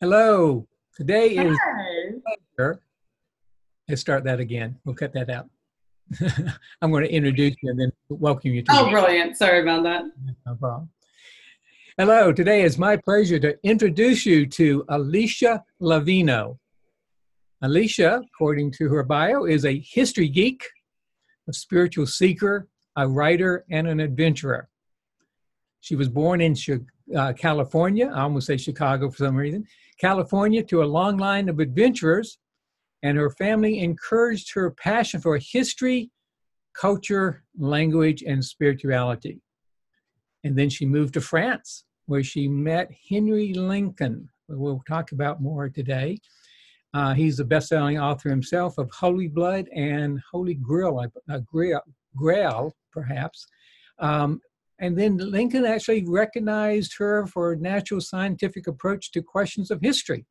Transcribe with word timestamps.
Hello. 0.00 0.64
Today 0.94 1.30
is 1.30 1.58
Let's 3.88 4.00
start 4.00 4.22
that 4.24 4.38
again. 4.38 4.78
We'll 4.84 4.94
cut 4.94 5.12
that 5.14 5.28
out. 5.28 5.48
I'm 6.80 6.92
going 6.92 7.02
to 7.02 7.12
introduce 7.12 7.56
you 7.60 7.70
and 7.70 7.80
then 7.80 7.92
welcome 8.08 8.52
you 8.52 8.62
to. 8.62 8.72
Oh, 8.72 8.90
brilliant! 8.90 9.36
Sorry 9.36 9.60
about 9.60 9.82
that. 9.82 10.04
No 10.46 10.54
problem. 10.54 10.90
Hello. 11.96 12.32
Today 12.32 12.62
is 12.62 12.78
my 12.78 12.96
pleasure 12.96 13.40
to 13.40 13.58
introduce 13.64 14.24
you 14.24 14.46
to 14.46 14.84
Allysha 14.84 15.64
Lavino. 15.82 16.58
Allysha, 17.64 18.22
according 18.24 18.70
to 18.72 18.88
her 18.90 19.02
bio, 19.02 19.46
is 19.46 19.64
a 19.64 19.80
history 19.80 20.28
geek, 20.28 20.62
a 21.48 21.52
spiritual 21.52 22.06
seeker, 22.06 22.68
a 22.94 23.08
writer, 23.08 23.64
and 23.68 23.88
an 23.88 23.98
adventurer. 23.98 24.68
She 25.80 25.96
was 25.96 26.08
born 26.08 26.40
in 26.40 26.54
uh, 27.16 27.32
California. 27.32 28.12
I 28.14 28.20
almost 28.20 28.46
say 28.46 28.58
Chicago 28.58 29.10
for 29.10 29.16
some 29.16 29.34
reason. 29.34 29.66
California 30.00 30.62
to 30.64 30.82
a 30.82 30.84
long 30.84 31.16
line 31.16 31.48
of 31.48 31.58
adventurers, 31.58 32.38
and 33.02 33.16
her 33.16 33.30
family 33.30 33.80
encouraged 33.80 34.52
her 34.54 34.70
passion 34.70 35.20
for 35.20 35.38
history, 35.38 36.10
culture, 36.74 37.44
language, 37.58 38.22
and 38.22 38.44
spirituality. 38.44 39.40
And 40.44 40.56
then 40.56 40.70
she 40.70 40.86
moved 40.86 41.14
to 41.14 41.20
France, 41.20 41.84
where 42.06 42.22
she 42.22 42.48
met 42.48 42.90
Henry 43.08 43.52
Lincoln. 43.52 44.28
We'll 44.48 44.82
talk 44.88 45.12
about 45.12 45.42
more 45.42 45.68
today. 45.68 46.18
Uh, 46.94 47.12
he's 47.12 47.38
a 47.38 47.44
best-selling 47.44 47.98
author 47.98 48.30
himself 48.30 48.78
of 48.78 48.90
Holy 48.90 49.28
Blood 49.28 49.68
and 49.74 50.18
Holy 50.32 50.54
Grail, 50.54 51.04
uh, 51.30 51.38
Grail, 51.40 51.82
Grail 52.16 52.72
perhaps. 52.92 53.46
Um, 53.98 54.40
and 54.80 54.96
then 54.96 55.16
Lincoln 55.16 55.64
actually 55.64 56.04
recognized 56.06 56.96
her 56.98 57.26
for 57.26 57.52
a 57.52 57.58
natural 57.58 58.00
scientific 58.00 58.66
approach 58.68 59.10
to 59.12 59.22
questions 59.22 59.70
of 59.70 59.80
history. 59.80 60.24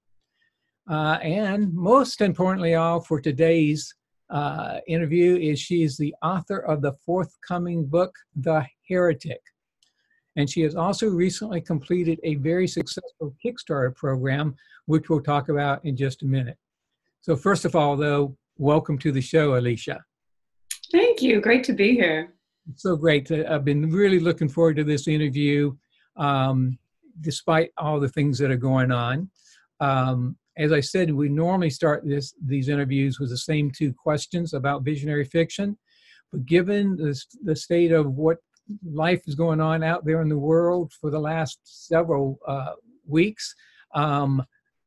Uh, 0.90 1.18
and 1.22 1.74
most 1.74 2.22
importantly, 2.22 2.76
all 2.76 3.02
for 3.02 3.20
today's 3.20 3.94
uh, 4.30 4.80
interview 4.88 5.36
is 5.36 5.60
she 5.60 5.84
is 5.84 5.98
the 5.98 6.16
author 6.24 6.60
of 6.60 6.82
the 6.82 6.94
forthcoming 7.06 7.86
book, 7.86 8.14
The 8.38 8.66
Heretic. 8.88 9.42
And 10.38 10.50
she 10.50 10.62
has 10.62 10.76
also 10.76 11.10
recently 11.10 11.60
completed 11.60 12.20
a 12.24 12.36
very 12.36 12.68
successful 12.68 13.36
Kickstarter 13.44 13.94
program, 13.96 14.56
which 14.86 15.10
we'll 15.10 15.22
talk 15.22 15.50
about 15.50 15.84
in 15.84 15.98
just 15.98 16.24
a 16.24 16.26
minute. 16.26 16.58
So, 17.22 17.36
first 17.36 17.66
of 17.66 17.76
all, 17.76 17.98
though, 17.98 18.38
welcome 18.58 18.98
to 19.00 19.12
the 19.12 19.20
show, 19.20 19.54
Allysha. 19.54 20.00
Thank 20.92 21.22
you. 21.22 21.42
Great 21.42 21.64
to 21.66 21.74
be 21.74 21.96
here 21.96 22.37
so 22.76 22.96
great. 22.96 23.32
I've 23.32 23.66
been 23.66 23.90
really 23.90 24.20
looking 24.20 24.50
forward 24.50 24.76
to 24.78 24.84
this 24.84 25.08
interview, 25.08 25.76
um, 26.18 26.78
despite 27.22 27.72
all 27.78 28.00
the 28.00 28.10
things 28.10 28.38
that 28.40 28.52
are 28.52 28.58
going 28.58 28.92
on. 28.92 29.30
Um, 29.80 30.38
as 30.58 30.72
I 30.72 30.80
said, 30.80 31.12
we 31.12 31.30
normally 31.30 31.70
start 31.70 32.04
this, 32.06 32.34
these 32.44 32.68
interviews 32.68 33.20
with 33.20 33.30
the 33.30 33.38
same 33.38 33.72
two 33.72 33.94
questions 33.94 34.54
about 34.54 34.84
visionary 34.84 35.24
fiction. 35.24 35.78
But 36.32 36.46
given 36.46 36.98
the, 36.98 37.20
the 37.44 37.56
state 37.56 37.92
of 37.92 38.14
what 38.14 38.38
life 38.84 39.22
is 39.28 39.36
going 39.36 39.62
on 39.62 39.84
out 39.84 40.04
there 40.04 40.22
in 40.22 40.30
the 40.30 40.38
world 40.38 40.92
for 41.00 41.10
the 41.10 41.20
last 41.20 41.60
several 41.64 42.40
uh, 42.48 42.74
weeks, 43.06 43.56
um, 43.94 44.44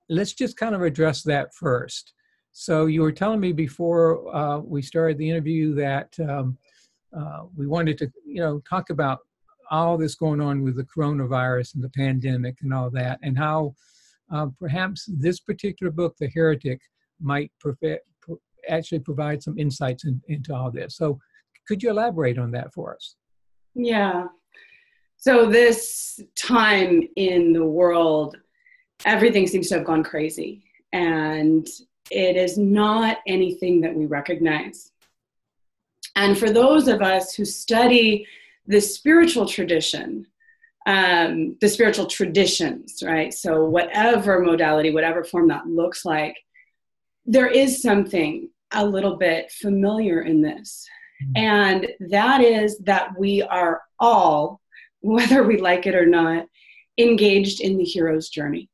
let's 0.09 0.35
just 0.35 0.57
kind 0.57 0.75
of 0.75 0.83
address 0.83 1.23
that 1.23 1.55
first. 1.55 2.13
So 2.53 2.87
you 2.87 3.03
were 3.03 3.13
telling 3.13 3.41
me 3.41 3.53
before 3.53 4.35
uh, 4.35 4.59
we 4.59 4.83
started 4.83 5.19
the 5.19 5.31
interview 5.31 5.75
that 5.77 6.15
um, 6.29 6.59
uh, 7.17 7.45
we 7.57 7.67
wanted 7.67 7.99
to, 7.99 8.11
you 8.25 8.41
know, 8.41 8.63
talk 8.69 8.91
about 8.91 9.21
all 9.71 9.97
this 9.97 10.15
going 10.15 10.41
on 10.41 10.63
with 10.63 10.77
the 10.77 10.85
coronavirus 10.85 11.75
and 11.75 11.85
the 11.85 11.91
pandemic 11.91 12.57
and 12.63 12.75
all 12.75 12.91
that, 12.91 13.19
and 13.23 13.39
how 13.39 13.75
uh, 14.33 14.47
perhaps 14.59 15.09
this 15.09 15.41
particular 15.41 15.91
book, 15.91 16.17
The 16.19 16.29
Heretic, 16.29 16.81
might 17.21 17.53
perfect, 17.61 18.07
actually 18.69 19.01
provide 19.01 19.43
some 19.43 19.59
insights 19.59 20.05
in, 20.05 20.21
into 20.29 20.55
all 20.55 20.71
this. 20.71 20.97
So, 20.97 21.19
could 21.67 21.83
you 21.83 21.91
elaborate 21.91 22.39
on 22.39 22.51
that 22.53 22.73
for 22.73 22.95
us? 22.95 23.17
Yeah. 23.75 24.27
So, 25.17 25.47
this 25.47 26.21
time 26.37 27.03
in 27.17 27.53
the 27.53 27.65
world, 27.65 28.37
everything 29.05 29.47
seems 29.47 29.69
to 29.69 29.77
have 29.77 29.85
gone 29.85 30.03
crazy, 30.03 30.65
and 30.93 31.67
it 32.11 32.37
is 32.37 32.59
not 32.59 33.19
anything 33.27 33.81
that 33.83 33.95
we 33.95 34.07
recognize. 34.07 34.90
And 36.17 36.37
for 36.37 36.51
those 36.51 36.89
of 36.89 37.03
us 37.03 37.35
who 37.35 37.45
study 37.45 38.27
the 38.67 38.81
spiritual 38.81 39.47
tradition, 39.47 40.27
um, 40.87 41.57
the 41.61 41.69
spiritual 41.69 42.07
traditions, 42.07 43.03
right? 43.05 43.33
So, 43.33 43.65
whatever 43.65 44.41
modality, 44.41 44.91
whatever 44.91 45.25
form 45.25 45.49
that 45.49 45.67
looks 45.67 46.05
like, 46.05 46.37
there 47.27 47.49
is 47.49 47.83
something 47.83 48.49
a 48.73 48.85
little 48.85 49.17
bit 49.17 49.51
familiar 49.51 50.23
in 50.23 50.41
this. 50.41 50.87
Mm-hmm. 51.23 51.33
And 51.37 51.89
that 52.11 52.41
is 52.41 52.79
that 52.79 53.19
we 53.19 53.43
are 53.43 53.83
all, 53.99 54.61
whether 55.01 55.43
we 55.45 55.59
like 55.59 55.87
it 55.87 55.95
or 55.95 56.07
not, 56.07 56.47
engaged 56.99 57.61
in 57.61 57.77
the 57.77 57.85
hero's 57.85 58.29
journey. 58.29 58.69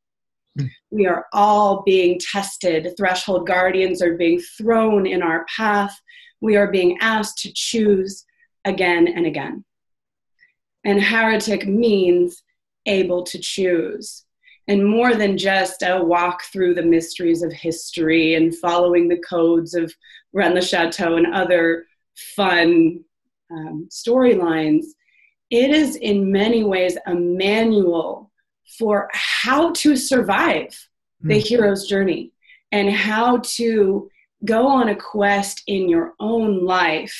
Mm-hmm. 0.58 0.69
We 0.91 1.06
are 1.06 1.26
all 1.32 1.82
being 1.82 2.19
tested. 2.20 2.94
Threshold 2.96 3.46
guardians 3.46 4.00
are 4.00 4.16
being 4.16 4.41
thrown 4.56 5.06
in 5.06 5.22
our 5.22 5.44
path 5.54 5.98
we 6.46 6.56
are 6.56 6.70
being 6.70 6.96
asked 7.00 7.38
to 7.38 7.52
choose 7.52 8.24
again 8.64 9.08
and 9.08 9.26
again. 9.26 9.64
And 10.84 11.02
heretic 11.02 11.66
means 11.66 12.44
able 12.86 13.24
to 13.24 13.40
choose. 13.40 14.24
And 14.68 14.86
more 14.86 15.16
than 15.16 15.36
just 15.36 15.82
a 15.82 16.00
walk 16.02 16.44
through 16.44 16.74
the 16.74 16.84
mysteries 16.84 17.42
of 17.42 17.52
history 17.52 18.36
and 18.36 18.56
following 18.56 19.08
the 19.08 19.18
codes 19.28 19.74
of 19.74 19.92
Rennes 20.32 20.54
le 20.54 20.62
Chateau 20.62 21.16
and 21.16 21.34
other 21.34 21.84
fun 22.36 23.00
um, 23.50 23.88
storylines, 23.90 24.84
it 25.50 25.70
is 25.70 25.96
in 25.96 26.30
many 26.30 26.62
ways 26.62 26.96
a 27.06 27.14
manual 27.14 28.30
for 28.78 29.08
how 29.12 29.72
to 29.72 29.96
survive 29.96 30.88
the 31.22 31.40
hmm. 31.40 31.46
hero's 31.46 31.88
journey 31.88 32.30
and 32.70 32.88
how 32.88 33.38
to 33.38 34.08
go 34.46 34.66
on 34.66 34.88
a 34.88 34.96
quest 34.96 35.62
in 35.66 35.88
your 35.88 36.14
own 36.18 36.64
life 36.64 37.14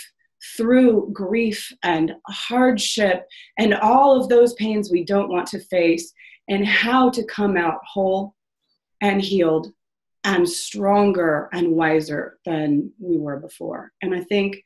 through 0.57 1.11
grief 1.13 1.71
and 1.83 2.15
hardship 2.27 3.27
and 3.59 3.75
all 3.75 4.19
of 4.19 4.29
those 4.29 4.55
pains 4.55 4.91
we 4.91 5.05
don't 5.05 5.29
want 5.29 5.47
to 5.49 5.61
face, 5.61 6.13
and 6.49 6.65
how 6.65 7.11
to 7.11 7.25
come 7.25 7.57
out 7.57 7.81
whole 7.85 8.35
and 9.01 9.21
healed 9.21 9.73
and 10.25 10.49
stronger 10.49 11.49
and 11.53 11.69
wiser 11.73 12.39
than 12.45 12.93
we 13.01 13.19
were 13.19 13.39
before. 13.39 13.93
And 14.03 14.15
I 14.15 14.23
think 14.23 14.65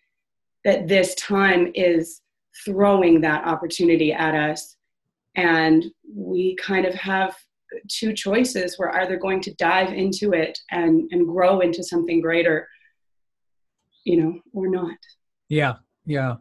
that 0.65 0.89
this 0.89 1.15
time 1.15 1.73
is 1.75 2.21
throwing 2.65 3.23
that 3.23 3.47
opportunity 3.47 4.13
at 4.13 4.35
us. 4.35 4.77
And 5.37 5.85
we 6.15 6.57
kind 6.57 6.85
of 6.85 6.95
have 6.95 7.35
two 7.89 8.13
choices. 8.13 8.77
We're 8.79 8.91
either 9.01 9.17
going 9.17 9.41
to 9.43 9.55
dive 9.55 9.93
into 9.93 10.33
it 10.33 10.59
and, 10.71 11.09
and 11.11 11.27
grow 11.27 11.61
into 11.61 11.83
something 11.83 12.21
greater, 12.21 12.69
you 14.05 14.23
know, 14.23 14.41
or 14.53 14.69
not. 14.69 14.97
Yeah, 15.49 15.75
yeah. 16.07 16.37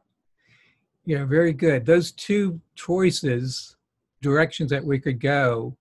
Yeah, 1.05 1.25
very 1.25 1.53
good. 1.53 1.85
Those 1.85 2.11
two 2.11 2.61
choices, 2.75 3.75
directions 4.21 4.69
that 4.69 4.85
we 4.85 4.99
could 4.99 5.19
go, 5.19 5.75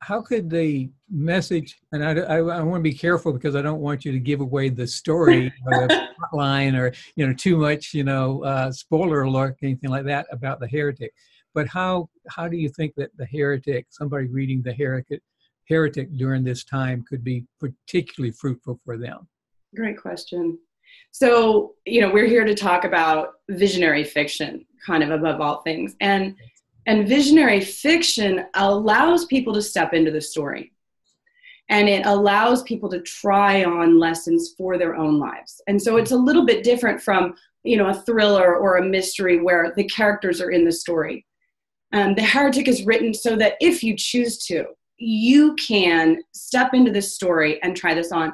how 0.00 0.22
could 0.22 0.48
the 0.48 0.90
message, 1.10 1.78
and 1.92 2.02
I, 2.04 2.12
I, 2.12 2.36
I 2.38 2.62
want 2.62 2.80
to 2.80 2.90
be 2.90 2.94
careful 2.94 3.32
because 3.32 3.54
I 3.54 3.62
don't 3.62 3.80
want 3.80 4.04
you 4.04 4.12
to 4.12 4.18
give 4.18 4.40
away 4.40 4.70
the 4.70 4.86
story 4.86 5.52
or 5.66 5.88
the 5.88 6.08
line 6.32 6.74
or, 6.74 6.92
you 7.16 7.26
know, 7.26 7.34
too 7.34 7.56
much, 7.58 7.92
you 7.92 8.02
know, 8.02 8.42
uh, 8.42 8.72
spoiler 8.72 9.22
alert, 9.22 9.56
anything 9.62 9.90
like 9.90 10.06
that 10.06 10.26
about 10.32 10.58
the 10.58 10.66
heretic 10.66 11.12
but 11.54 11.66
how 11.66 12.08
how 12.28 12.48
do 12.48 12.56
you 12.56 12.68
think 12.68 12.94
that 12.96 13.16
the 13.16 13.26
heretic, 13.26 13.86
somebody 13.90 14.26
reading 14.26 14.62
the 14.62 14.72
heretic, 14.72 15.22
heretic 15.68 16.14
during 16.16 16.44
this 16.44 16.64
time, 16.64 17.04
could 17.08 17.24
be 17.24 17.44
particularly 17.58 18.32
fruitful 18.32 18.80
for 18.84 18.96
them? 18.96 19.26
Great 19.74 20.00
question. 20.00 20.58
So 21.10 21.74
you 21.86 22.00
know 22.00 22.10
we're 22.10 22.26
here 22.26 22.44
to 22.44 22.54
talk 22.54 22.84
about 22.84 23.34
visionary 23.48 24.04
fiction, 24.04 24.64
kind 24.84 25.02
of 25.02 25.10
above 25.10 25.40
all 25.40 25.62
things, 25.62 25.94
and 26.00 26.36
and 26.86 27.06
visionary 27.06 27.60
fiction 27.60 28.46
allows 28.54 29.26
people 29.26 29.52
to 29.54 29.62
step 29.62 29.92
into 29.92 30.10
the 30.10 30.20
story 30.20 30.72
and 31.68 31.88
it 31.88 32.04
allows 32.04 32.64
people 32.64 32.88
to 32.88 33.00
try 33.00 33.64
on 33.64 33.98
lessons 33.98 34.54
for 34.56 34.76
their 34.76 34.96
own 34.96 35.18
lives 35.18 35.60
and 35.68 35.80
so 35.80 35.96
it's 35.96 36.10
a 36.10 36.16
little 36.16 36.44
bit 36.44 36.64
different 36.64 37.00
from 37.00 37.34
you 37.62 37.76
know 37.76 37.88
a 37.88 37.94
thriller 37.94 38.56
or 38.56 38.76
a 38.76 38.84
mystery 38.84 39.40
where 39.40 39.72
the 39.76 39.84
characters 39.84 40.40
are 40.40 40.50
in 40.50 40.64
the 40.64 40.72
story 40.72 41.24
um, 41.92 42.14
the 42.14 42.22
heretic 42.22 42.68
is 42.68 42.84
written 42.84 43.12
so 43.12 43.36
that 43.36 43.54
if 43.60 43.82
you 43.82 43.96
choose 43.96 44.38
to, 44.46 44.66
you 44.96 45.54
can 45.56 46.22
step 46.32 46.74
into 46.74 46.90
this 46.90 47.14
story 47.14 47.60
and 47.62 47.76
try 47.76 47.94
this 47.94 48.12
on. 48.12 48.32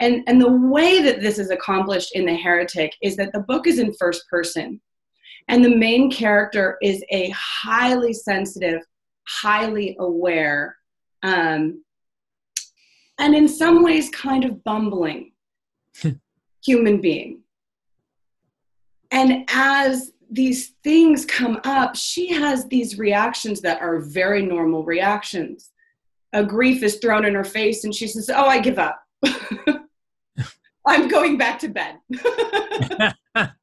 And, 0.00 0.22
and 0.26 0.40
the 0.40 0.52
way 0.52 1.02
that 1.02 1.20
this 1.20 1.38
is 1.38 1.50
accomplished 1.50 2.14
in 2.14 2.26
The 2.26 2.36
Heretic 2.36 2.92
is 3.02 3.16
that 3.16 3.32
the 3.32 3.40
book 3.40 3.66
is 3.66 3.78
in 3.78 3.92
first 3.94 4.28
person. 4.28 4.80
And 5.48 5.64
the 5.64 5.74
main 5.74 6.10
character 6.10 6.76
is 6.82 7.02
a 7.10 7.32
highly 7.34 8.12
sensitive, 8.12 8.82
highly 9.26 9.96
aware 9.98 10.76
um, 11.22 11.82
and 13.18 13.34
in 13.34 13.48
some 13.48 13.82
ways, 13.82 14.10
kind 14.10 14.44
of 14.44 14.62
bumbling 14.62 15.32
human 16.64 17.00
being. 17.00 17.40
And 19.10 19.48
as 19.48 20.12
these 20.30 20.74
things 20.84 21.24
come 21.24 21.60
up, 21.64 21.96
she 21.96 22.32
has 22.32 22.66
these 22.66 22.98
reactions 22.98 23.60
that 23.62 23.80
are 23.80 24.00
very 24.00 24.42
normal 24.42 24.84
reactions. 24.84 25.70
A 26.32 26.44
grief 26.44 26.82
is 26.82 26.96
thrown 26.96 27.24
in 27.24 27.34
her 27.34 27.44
face, 27.44 27.84
and 27.84 27.94
she 27.94 28.06
says, 28.06 28.30
Oh, 28.30 28.46
I 28.46 28.60
give 28.60 28.78
up. 28.78 29.02
I'm 30.86 31.08
going 31.08 31.36
back 31.36 31.58
to 31.60 31.68
bed. 31.68 31.96
and 33.34 33.54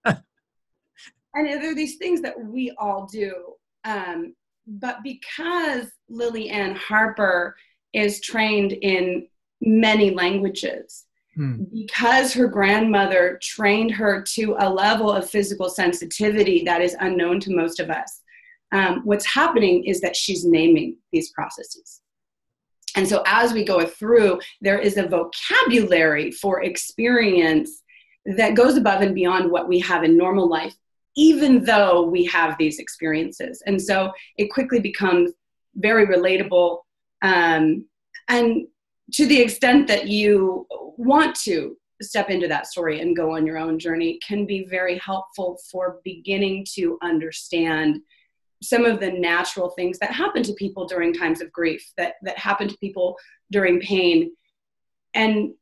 there 1.33 1.71
are 1.71 1.75
these 1.75 1.97
things 1.97 2.21
that 2.21 2.39
we 2.39 2.71
all 2.77 3.07
do. 3.11 3.53
Um, 3.83 4.35
but 4.67 5.03
because 5.03 5.91
Lily 6.09 6.49
Ann 6.49 6.75
Harper 6.75 7.55
is 7.93 8.21
trained 8.21 8.73
in 8.73 9.27
many 9.61 10.11
languages, 10.11 11.05
hmm. 11.35 11.63
because 11.73 12.33
her 12.33 12.47
grandmother 12.47 13.39
trained 13.41 13.91
her 13.91 14.21
to 14.21 14.55
a 14.59 14.69
level 14.69 15.11
of 15.11 15.29
physical 15.29 15.69
sensitivity 15.69 16.63
that 16.63 16.81
is 16.81 16.95
unknown 16.99 17.39
to 17.41 17.55
most 17.55 17.79
of 17.79 17.89
us, 17.89 18.21
um, 18.71 19.01
what's 19.03 19.25
happening 19.25 19.83
is 19.85 20.01
that 20.01 20.15
she's 20.15 20.45
naming 20.45 20.97
these 21.11 21.31
processes. 21.31 22.01
And 22.95 23.07
so 23.07 23.23
as 23.25 23.53
we 23.53 23.63
go 23.63 23.85
through, 23.85 24.39
there 24.61 24.79
is 24.79 24.97
a 24.97 25.07
vocabulary 25.07 26.31
for 26.31 26.63
experience 26.63 27.83
that 28.25 28.55
goes 28.55 28.77
above 28.77 29.01
and 29.01 29.13
beyond 29.13 29.51
what 29.51 29.67
we 29.67 29.79
have 29.79 30.03
in 30.03 30.17
normal 30.17 30.49
life, 30.49 30.73
even 31.15 31.63
though 31.63 32.03
we 32.03 32.25
have 32.25 32.57
these 32.57 32.79
experiences. 32.79 33.61
And 33.65 33.81
so 33.81 34.11
it 34.37 34.47
quickly 34.47 34.79
becomes 34.79 35.31
very 35.75 36.07
relatable. 36.07 36.79
Um, 37.21 37.85
and 38.27 38.67
to 39.13 39.25
the 39.25 39.41
extent 39.41 39.87
that 39.87 40.07
you 40.07 40.67
want 40.97 41.35
to 41.35 41.77
step 42.01 42.29
into 42.29 42.47
that 42.47 42.67
story 42.67 43.01
and 43.01 43.15
go 43.15 43.35
on 43.35 43.45
your 43.45 43.57
own 43.57 43.79
journey, 43.79 44.19
can 44.25 44.45
be 44.45 44.65
very 44.65 44.97
helpful 44.97 45.57
for 45.71 45.99
beginning 46.03 46.65
to 46.75 46.97
understand 47.01 47.99
some 48.61 48.85
of 48.85 48.99
the 48.99 49.11
natural 49.11 49.69
things 49.71 49.99
that 49.99 50.11
happen 50.11 50.43
to 50.43 50.53
people 50.53 50.87
during 50.87 51.13
times 51.13 51.41
of 51.41 51.51
grief, 51.51 51.91
that, 51.97 52.15
that 52.23 52.37
happen 52.37 52.67
to 52.67 52.77
people 52.77 53.15
during 53.51 53.79
pain. 53.79 54.31
And 55.13 55.53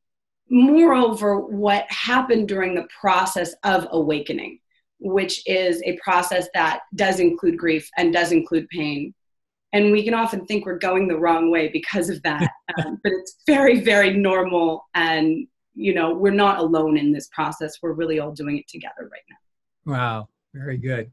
moreover, 0.49 1.39
what 1.39 1.85
happened 1.91 2.47
during 2.47 2.75
the 2.75 2.87
process 2.99 3.53
of 3.63 3.87
awakening, 3.91 4.59
which 4.99 5.47
is 5.47 5.81
a 5.83 5.99
process 6.03 6.47
that 6.53 6.81
does 6.95 7.19
include 7.19 7.57
grief 7.57 7.89
and 7.97 8.13
does 8.13 8.31
include 8.31 8.69
pain. 8.69 9.13
And 9.73 9.91
we 9.91 10.03
can 10.03 10.13
often 10.13 10.45
think 10.45 10.65
we're 10.65 10.77
going 10.77 11.07
the 11.07 11.17
wrong 11.17 11.51
way 11.51 11.67
because 11.67 12.09
of 12.09 12.21
that. 12.23 12.49
um, 12.85 12.99
but 13.03 13.11
it's 13.11 13.37
very, 13.45 13.81
very 13.81 14.13
normal. 14.13 14.85
And, 14.93 15.47
you 15.73 15.93
know, 15.93 16.13
we're 16.13 16.31
not 16.31 16.59
alone 16.59 16.97
in 16.97 17.11
this 17.11 17.27
process. 17.33 17.79
We're 17.81 17.93
really 17.93 18.19
all 18.19 18.31
doing 18.31 18.57
it 18.59 18.67
together 18.67 19.09
right 19.11 19.21
now. 19.29 19.91
Wow. 19.93 20.29
Very 20.53 20.77
good. 20.77 21.11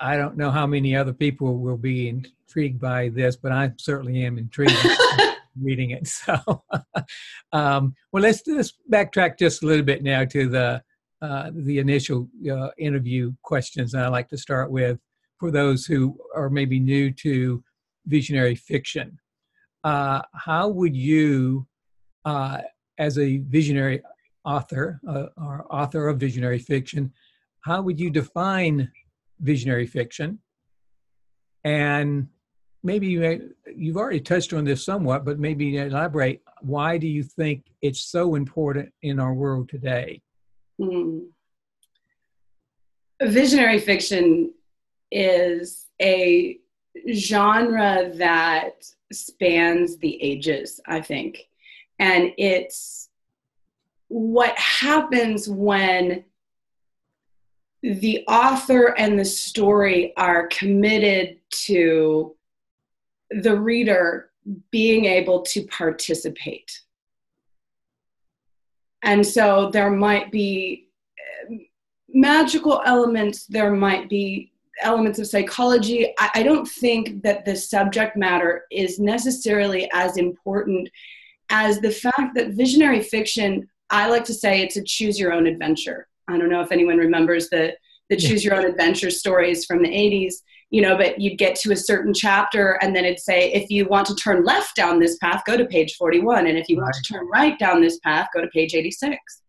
I 0.00 0.16
don't 0.16 0.36
know 0.36 0.50
how 0.50 0.66
many 0.66 0.96
other 0.96 1.12
people 1.12 1.58
will 1.58 1.76
be 1.76 2.08
intrigued 2.08 2.80
by 2.80 3.10
this, 3.10 3.36
but 3.36 3.52
I 3.52 3.72
certainly 3.76 4.24
am 4.24 4.36
intrigued 4.38 4.74
reading 5.60 5.90
it. 5.90 6.06
So, 6.08 6.64
um, 7.52 7.94
well, 8.12 8.22
let's 8.22 8.42
let's 8.46 8.74
backtrack 8.90 9.38
just 9.38 9.62
a 9.62 9.66
little 9.66 9.84
bit 9.84 10.02
now 10.02 10.24
to 10.24 10.48
the 10.48 10.82
uh, 11.22 11.50
the 11.54 11.78
initial 11.78 12.28
uh, 12.50 12.70
interview 12.78 13.32
questions. 13.42 13.94
And 13.94 14.02
I 14.02 14.08
like 14.08 14.28
to 14.28 14.38
start 14.38 14.70
with 14.70 14.98
for 15.38 15.50
those 15.50 15.86
who 15.86 16.18
are 16.34 16.50
maybe 16.50 16.80
new 16.80 17.12
to 17.12 17.62
visionary 18.06 18.54
fiction. 18.54 19.18
Uh, 19.84 20.22
how 20.34 20.68
would 20.68 20.96
you, 20.96 21.66
uh, 22.24 22.58
as 22.98 23.18
a 23.18 23.38
visionary 23.38 24.02
author 24.44 25.00
uh, 25.08 25.26
or 25.36 25.66
author 25.70 26.08
of 26.08 26.18
visionary 26.18 26.58
fiction, 26.58 27.12
how 27.60 27.82
would 27.82 28.00
you 28.00 28.10
define 28.10 28.90
visionary 29.40 29.86
fiction. 29.86 30.38
And 31.64 32.28
maybe 32.82 33.08
you, 33.08 33.54
you've 33.74 33.96
already 33.96 34.20
touched 34.20 34.52
on 34.52 34.64
this 34.64 34.84
somewhat, 34.84 35.24
but 35.24 35.38
maybe 35.38 35.76
elaborate. 35.76 36.42
Why 36.60 36.98
do 36.98 37.06
you 37.06 37.22
think 37.22 37.64
it's 37.82 38.00
so 38.00 38.34
important 38.34 38.92
in 39.02 39.20
our 39.20 39.34
world 39.34 39.68
today? 39.68 40.22
Mm. 40.80 41.26
Visionary 43.22 43.80
fiction 43.80 44.52
is 45.10 45.86
a 46.00 46.58
genre 47.12 48.10
that 48.14 48.84
spans 49.12 49.96
the 49.98 50.22
ages, 50.22 50.80
I 50.86 51.00
think. 51.00 51.48
And 51.98 52.32
it's 52.36 53.08
what 54.08 54.56
happens 54.58 55.48
when 55.48 56.24
the 57.82 58.24
author 58.26 58.94
and 58.98 59.18
the 59.18 59.24
story 59.24 60.12
are 60.16 60.48
committed 60.48 61.38
to 61.50 62.34
the 63.30 63.58
reader 63.58 64.30
being 64.70 65.04
able 65.04 65.42
to 65.42 65.62
participate. 65.66 66.80
And 69.02 69.24
so 69.24 69.70
there 69.70 69.90
might 69.90 70.32
be 70.32 70.88
um, 71.48 71.60
magical 72.08 72.82
elements, 72.84 73.46
there 73.46 73.72
might 73.72 74.08
be 74.08 74.52
elements 74.82 75.18
of 75.18 75.26
psychology. 75.26 76.12
I, 76.18 76.30
I, 76.36 76.42
don't 76.42 76.66
think 76.66 77.22
that 77.22 77.44
the 77.44 77.56
subject 77.56 78.16
matter 78.16 78.64
is 78.70 78.98
necessarily 78.98 79.88
as 79.92 80.16
important 80.16 80.88
as 81.50 81.80
the 81.80 81.90
fact 81.90 82.34
that 82.34 82.50
visionary 82.50 83.00
fiction, 83.00 83.68
I 83.90 84.08
like 84.08 84.24
to 84.24 84.34
say 84.34 84.60
it's 84.60 84.76
a 84.76 84.82
choose 84.84 85.18
your 85.18 85.32
own 85.32 85.46
adventure. 85.46 86.08
I 86.28 86.38
don't 86.38 86.50
know 86.50 86.60
if 86.60 86.72
anyone 86.72 86.98
remembers 86.98 87.48
the 87.48 87.74
the 88.08 88.16
choose 88.16 88.44
your 88.44 88.54
own 88.54 88.64
adventure 88.64 89.10
stories 89.10 89.64
from 89.66 89.82
the 89.82 89.88
80s 89.88 90.36
you 90.70 90.82
know 90.82 90.96
but 90.96 91.20
you'd 91.20 91.38
get 91.38 91.54
to 91.56 91.72
a 91.72 91.76
certain 91.76 92.12
chapter 92.12 92.78
and 92.82 92.94
then 92.94 93.04
it'd 93.04 93.18
say 93.18 93.52
if 93.52 93.70
you 93.70 93.86
want 93.86 94.06
to 94.06 94.14
turn 94.14 94.44
left 94.44 94.76
down 94.76 94.98
this 94.98 95.16
path 95.18 95.42
go 95.46 95.56
to 95.56 95.66
page 95.66 95.94
41 95.96 96.46
and 96.46 96.58
if 96.58 96.68
you 96.68 96.76
want 96.76 96.94
to 96.94 97.12
turn 97.12 97.28
right 97.32 97.58
down 97.58 97.80
this 97.80 97.98
path 97.98 98.28
go 98.34 98.40
to 98.40 98.48
page 98.48 98.74
86 98.74 99.42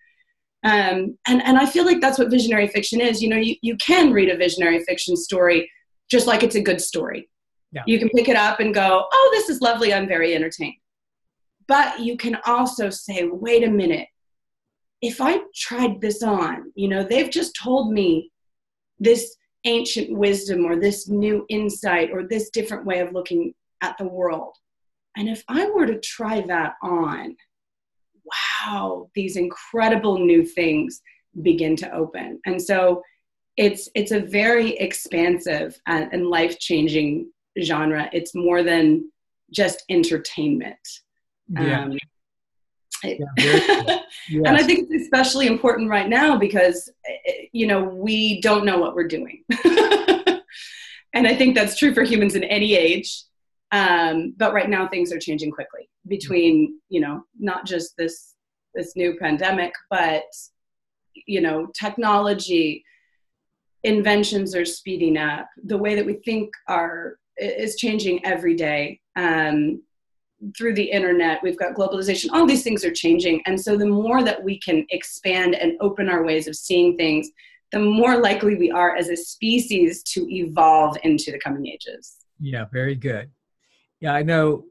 um, 0.63 1.17
and, 1.27 1.41
and 1.43 1.57
i 1.57 1.65
feel 1.65 1.85
like 1.85 2.01
that's 2.01 2.19
what 2.19 2.29
visionary 2.29 2.67
fiction 2.67 2.99
is. 3.01 3.21
You 3.21 3.29
know 3.29 3.37
you, 3.37 3.55
you 3.61 3.75
can 3.77 4.11
read 4.11 4.29
a 4.29 4.37
visionary 4.37 4.83
fiction 4.83 5.15
story 5.15 5.69
just 6.09 6.27
like 6.27 6.43
it's 6.43 6.55
a 6.55 6.61
good 6.61 6.81
story. 6.81 7.29
Yeah. 7.71 7.83
you 7.85 7.99
can 7.99 8.09
pick 8.09 8.29
it 8.29 8.35
up 8.35 8.59
and 8.59 8.73
go 8.73 9.05
oh 9.11 9.29
this 9.33 9.49
is 9.49 9.61
lovely. 9.61 9.93
I'm 9.93 10.07
very 10.07 10.35
entertained. 10.35 10.75
But 11.67 11.99
you 11.99 12.17
can 12.17 12.37
also 12.45 12.89
say 12.89 13.27
wait 13.31 13.63
a 13.63 13.69
minute. 13.69 14.07
If 15.01 15.21
I 15.21 15.39
tried 15.55 16.01
this 16.01 16.23
on, 16.23 16.73
you 16.75 16.89
know, 16.89 17.03
they've 17.03 17.29
just 17.29 17.55
told 17.55 17.93
me 17.93 18.31
this 18.99 19.35
ancient 19.65 20.17
wisdom 20.17 20.65
or 20.65 20.79
this 20.79 21.07
new 21.07 21.45
insight 21.49 22.09
or 22.11 22.23
this 22.23 22.49
different 22.49 22.85
way 22.85 22.99
of 22.99 23.13
looking 23.13 23.53
at 23.81 23.97
the 23.97 24.07
world. 24.07 24.55
And 25.15 25.29
if 25.29 25.43
I 25.47 25.69
were 25.69 25.85
to 25.85 25.99
try 25.99 26.41
that 26.47 26.73
on, 26.81 27.35
wow, 28.65 29.09
these 29.15 29.35
incredible 29.35 30.19
new 30.19 30.43
things 30.43 31.01
begin 31.41 31.75
to 31.77 31.91
open. 31.93 32.39
And 32.45 32.61
so 32.61 33.01
it's 33.57 33.89
it's 33.93 34.11
a 34.11 34.19
very 34.19 34.71
expansive 34.77 35.79
and, 35.85 36.11
and 36.13 36.27
life-changing 36.27 37.29
genre. 37.61 38.09
It's 38.13 38.33
more 38.33 38.63
than 38.63 39.11
just 39.51 39.83
entertainment. 39.89 40.77
Yeah. 41.49 41.83
Um, 41.83 41.97
yeah, 43.03 43.15
yes. 43.37 43.99
and 44.29 44.57
I 44.57 44.63
think 44.63 44.87
it's 44.89 45.03
especially 45.03 45.47
important 45.47 45.89
right 45.89 46.09
now 46.09 46.37
because 46.37 46.89
eh, 47.07 47.45
you 47.51 47.65
know 47.65 47.83
we 47.83 48.41
don't 48.41 48.65
know 48.65 48.77
what 48.77 48.93
we're 48.93 49.07
doing, 49.07 49.43
and 51.13 51.25
I 51.25 51.35
think 51.35 51.55
that's 51.55 51.77
true 51.77 51.93
for 51.93 52.03
humans 52.03 52.35
in 52.35 52.43
any 52.43 52.75
age. 52.75 53.23
Um, 53.71 54.33
but 54.37 54.53
right 54.53 54.69
now 54.69 54.87
things 54.87 55.13
are 55.13 55.19
changing 55.19 55.51
quickly 55.51 55.89
between 56.07 56.79
you 56.89 57.01
know 57.01 57.23
not 57.39 57.65
just 57.65 57.95
this 57.97 58.35
this 58.75 58.95
new 58.95 59.17
pandemic, 59.19 59.73
but 59.89 60.23
you 61.13 61.41
know 61.41 61.67
technology 61.79 62.83
inventions 63.83 64.55
are 64.55 64.65
speeding 64.65 65.17
up. 65.17 65.47
The 65.65 65.77
way 65.77 65.95
that 65.95 66.05
we 66.05 66.13
think 66.25 66.49
are 66.67 67.17
is 67.37 67.75
changing 67.75 68.25
every 68.25 68.55
day. 68.55 68.99
Um, 69.15 69.81
through 70.57 70.73
the 70.73 70.89
internet, 70.89 71.43
we've 71.43 71.59
got 71.59 71.75
globalization, 71.75 72.27
all 72.31 72.45
these 72.45 72.63
things 72.63 72.85
are 72.85 72.93
changing. 72.93 73.41
And 73.45 73.59
so 73.59 73.77
the 73.77 73.85
more 73.85 74.23
that 74.23 74.41
we 74.41 74.57
can 74.59 74.85
expand 74.89 75.55
and 75.55 75.73
open 75.81 76.07
our 76.07 76.23
ways 76.23 76.47
of 76.47 76.55
seeing 76.55 76.95
things, 76.95 77.29
the 77.71 77.79
more 77.79 78.17
likely 78.17 78.55
we 78.55 78.71
are 78.71 78.95
as 78.95 79.09
a 79.09 79.17
species 79.17 80.01
to 80.03 80.25
evolve 80.33 80.97
into 81.03 81.31
the 81.31 81.39
coming 81.39 81.67
ages. 81.67 82.17
Yeah, 82.39 82.65
very 82.71 82.95
good. 82.95 83.29
Yeah, 84.01 84.13
I 84.13 84.23
know 84.23 84.65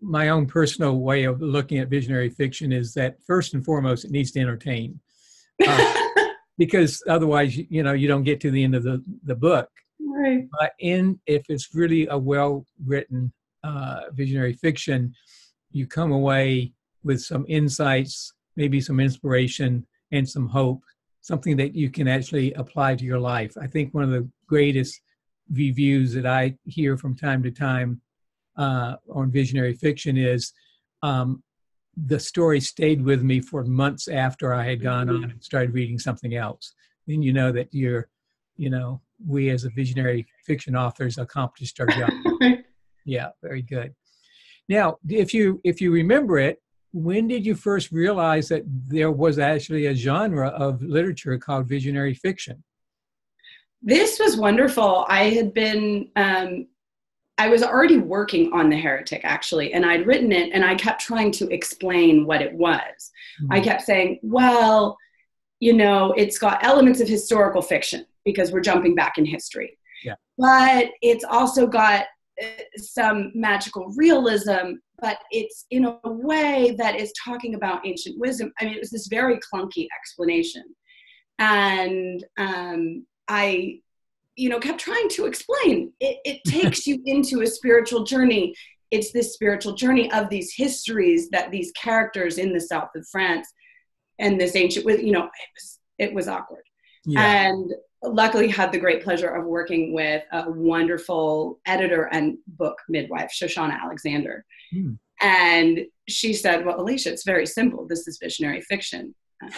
my 0.00 0.28
own 0.28 0.46
personal 0.46 0.98
way 0.98 1.24
of 1.24 1.40
looking 1.40 1.78
at 1.78 1.88
visionary 1.88 2.30
fiction 2.30 2.72
is 2.72 2.94
that 2.94 3.16
first 3.26 3.54
and 3.54 3.64
foremost, 3.64 4.04
it 4.04 4.10
needs 4.10 4.30
to 4.32 4.40
entertain. 4.40 5.00
Uh, 5.66 5.94
because 6.58 7.02
otherwise, 7.08 7.56
you 7.56 7.82
know, 7.82 7.92
you 7.92 8.06
don't 8.06 8.22
get 8.22 8.40
to 8.40 8.50
the 8.50 8.62
end 8.62 8.74
of 8.74 8.82
the, 8.82 9.02
the 9.24 9.34
book. 9.34 9.68
Right. 10.00 10.46
But 10.60 10.72
in 10.78 11.18
if 11.26 11.44
it's 11.48 11.74
really 11.74 12.06
a 12.08 12.18
well 12.18 12.66
written 12.84 13.32
uh, 13.64 14.02
visionary 14.12 14.52
fiction, 14.52 15.14
you 15.70 15.86
come 15.86 16.12
away 16.12 16.72
with 17.02 17.20
some 17.20 17.44
insights, 17.48 18.32
maybe 18.56 18.80
some 18.80 19.00
inspiration, 19.00 19.86
and 20.12 20.28
some 20.28 20.48
hope, 20.48 20.82
something 21.22 21.56
that 21.56 21.74
you 21.74 21.90
can 21.90 22.06
actually 22.06 22.52
apply 22.52 22.94
to 22.94 23.04
your 23.04 23.18
life. 23.18 23.56
I 23.60 23.66
think 23.66 23.92
one 23.92 24.04
of 24.04 24.10
the 24.10 24.28
greatest 24.46 25.00
reviews 25.50 26.14
that 26.14 26.26
I 26.26 26.56
hear 26.64 26.96
from 26.96 27.16
time 27.16 27.42
to 27.42 27.50
time 27.50 28.00
uh, 28.56 28.96
on 29.12 29.30
visionary 29.30 29.74
fiction 29.74 30.16
is 30.16 30.52
um, 31.02 31.42
the 31.96 32.18
story 32.18 32.60
stayed 32.60 33.02
with 33.04 33.22
me 33.22 33.40
for 33.40 33.64
months 33.64 34.08
after 34.08 34.52
I 34.52 34.64
had 34.64 34.82
gone 34.82 35.08
on 35.08 35.24
and 35.24 35.42
started 35.42 35.74
reading 35.74 35.98
something 35.98 36.34
else. 36.34 36.74
Then 37.06 37.22
you 37.22 37.32
know 37.32 37.52
that 37.52 37.68
you're, 37.72 38.08
you 38.56 38.70
know, 38.70 39.00
we 39.26 39.50
as 39.50 39.64
a 39.64 39.70
visionary 39.70 40.26
fiction 40.44 40.74
authors 40.74 41.18
accomplished 41.18 41.78
our 41.80 41.86
job. 41.86 42.10
yeah, 43.04 43.28
very 43.42 43.62
good. 43.62 43.94
Now, 44.68 44.96
if 45.08 45.34
you 45.34 45.60
if 45.62 45.80
you 45.80 45.92
remember 45.92 46.38
it, 46.38 46.60
when 46.92 47.28
did 47.28 47.44
you 47.44 47.54
first 47.54 47.92
realize 47.92 48.48
that 48.48 48.62
there 48.66 49.10
was 49.10 49.38
actually 49.38 49.86
a 49.86 49.94
genre 49.94 50.48
of 50.48 50.82
literature 50.82 51.36
called 51.38 51.68
visionary 51.68 52.14
fiction? 52.14 52.62
This 53.82 54.18
was 54.18 54.36
wonderful. 54.36 55.04
I 55.08 55.24
had 55.24 55.52
been 55.52 56.08
um, 56.16 56.66
I 57.36 57.48
was 57.48 57.62
already 57.62 57.98
working 57.98 58.52
on 58.52 58.70
The 58.70 58.76
Heretic, 58.76 59.22
actually, 59.24 59.72
and 59.72 59.84
I'd 59.84 60.06
written 60.06 60.30
it 60.30 60.52
and 60.52 60.64
I 60.64 60.76
kept 60.76 61.00
trying 61.00 61.32
to 61.32 61.48
explain 61.52 62.26
what 62.26 62.40
it 62.40 62.54
was. 62.54 63.10
Mm-hmm. 63.42 63.52
I 63.52 63.60
kept 63.60 63.82
saying, 63.82 64.20
well, 64.22 64.96
you 65.58 65.72
know, 65.72 66.12
it's 66.16 66.38
got 66.38 66.64
elements 66.64 67.00
of 67.00 67.08
historical 67.08 67.62
fiction 67.62 68.06
because 68.24 68.52
we're 68.52 68.60
jumping 68.60 68.94
back 68.94 69.18
in 69.18 69.24
history. 69.24 69.78
Yeah. 70.04 70.14
But 70.38 70.90
it's 71.02 71.24
also 71.24 71.66
got 71.66 72.06
uh, 72.42 72.46
some 72.76 73.32
magical 73.34 73.92
realism, 73.96 74.74
but 75.00 75.18
it's 75.30 75.66
in 75.70 75.86
a 75.86 75.98
way 76.04 76.74
that 76.78 76.96
is 76.96 77.12
talking 77.24 77.54
about 77.54 77.86
ancient 77.86 78.18
wisdom. 78.18 78.52
I 78.60 78.64
mean, 78.64 78.74
it 78.74 78.80
was 78.80 78.90
this 78.90 79.08
very 79.08 79.38
clunky 79.52 79.86
explanation. 80.00 80.64
And 81.38 82.24
um, 82.38 83.06
I 83.28 83.80
you 84.36 84.48
know 84.48 84.58
kept 84.58 84.80
trying 84.80 85.08
to 85.10 85.26
explain. 85.26 85.92
It, 86.00 86.18
it 86.24 86.44
takes 86.46 86.86
you 86.86 87.00
into 87.04 87.42
a 87.42 87.46
spiritual 87.46 88.04
journey. 88.04 88.54
It's 88.90 89.12
this 89.12 89.34
spiritual 89.34 89.74
journey 89.74 90.10
of 90.12 90.28
these 90.28 90.54
histories 90.54 91.28
that 91.30 91.50
these 91.50 91.72
characters 91.72 92.38
in 92.38 92.52
the 92.52 92.60
south 92.60 92.90
of 92.94 93.06
france 93.08 93.52
and 94.18 94.40
this 94.40 94.56
ancient 94.56 94.84
with 94.84 95.02
you 95.02 95.12
know 95.12 95.24
it 95.24 95.48
was 95.54 95.78
it 95.98 96.14
was 96.14 96.28
awkward. 96.28 96.64
Yeah. 97.06 97.48
and 97.48 97.70
luckily 98.02 98.48
had 98.48 98.72
the 98.72 98.78
great 98.78 99.02
pleasure 99.04 99.28
of 99.28 99.44
working 99.44 99.92
with 99.92 100.22
a 100.32 100.50
wonderful 100.50 101.60
editor 101.66 102.04
and 102.12 102.38
book 102.46 102.78
midwife 102.88 103.30
shoshana 103.30 103.78
alexander. 103.80 104.44
Mm. 104.74 104.98
and 105.20 105.80
she 106.08 106.32
said 106.32 106.64
well 106.64 106.78
Allysha 106.78 107.06
it's 107.08 107.24
very 107.24 107.46
simple. 107.46 107.86
This 107.86 108.06
is 108.08 108.18
visionary 108.22 108.62
fiction. 108.62 109.14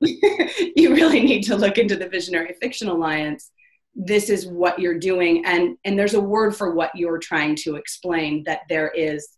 You 0.76 0.94
really 0.94 1.20
need 1.20 1.42
to 1.44 1.56
look 1.56 1.78
into 1.78 1.96
the 1.96 2.08
visionary 2.08 2.54
fiction 2.60 2.88
alliance 2.88 3.50
this 3.94 4.28
is 4.28 4.46
what 4.46 4.78
you're 4.78 4.98
doing. 4.98 5.44
And 5.46 5.76
and 5.84 5.98
there's 5.98 6.14
a 6.14 6.20
word 6.20 6.56
for 6.56 6.74
what 6.74 6.90
you're 6.94 7.18
trying 7.18 7.56
to 7.56 7.76
explain 7.76 8.42
that 8.44 8.62
there 8.68 8.88
is 8.90 9.28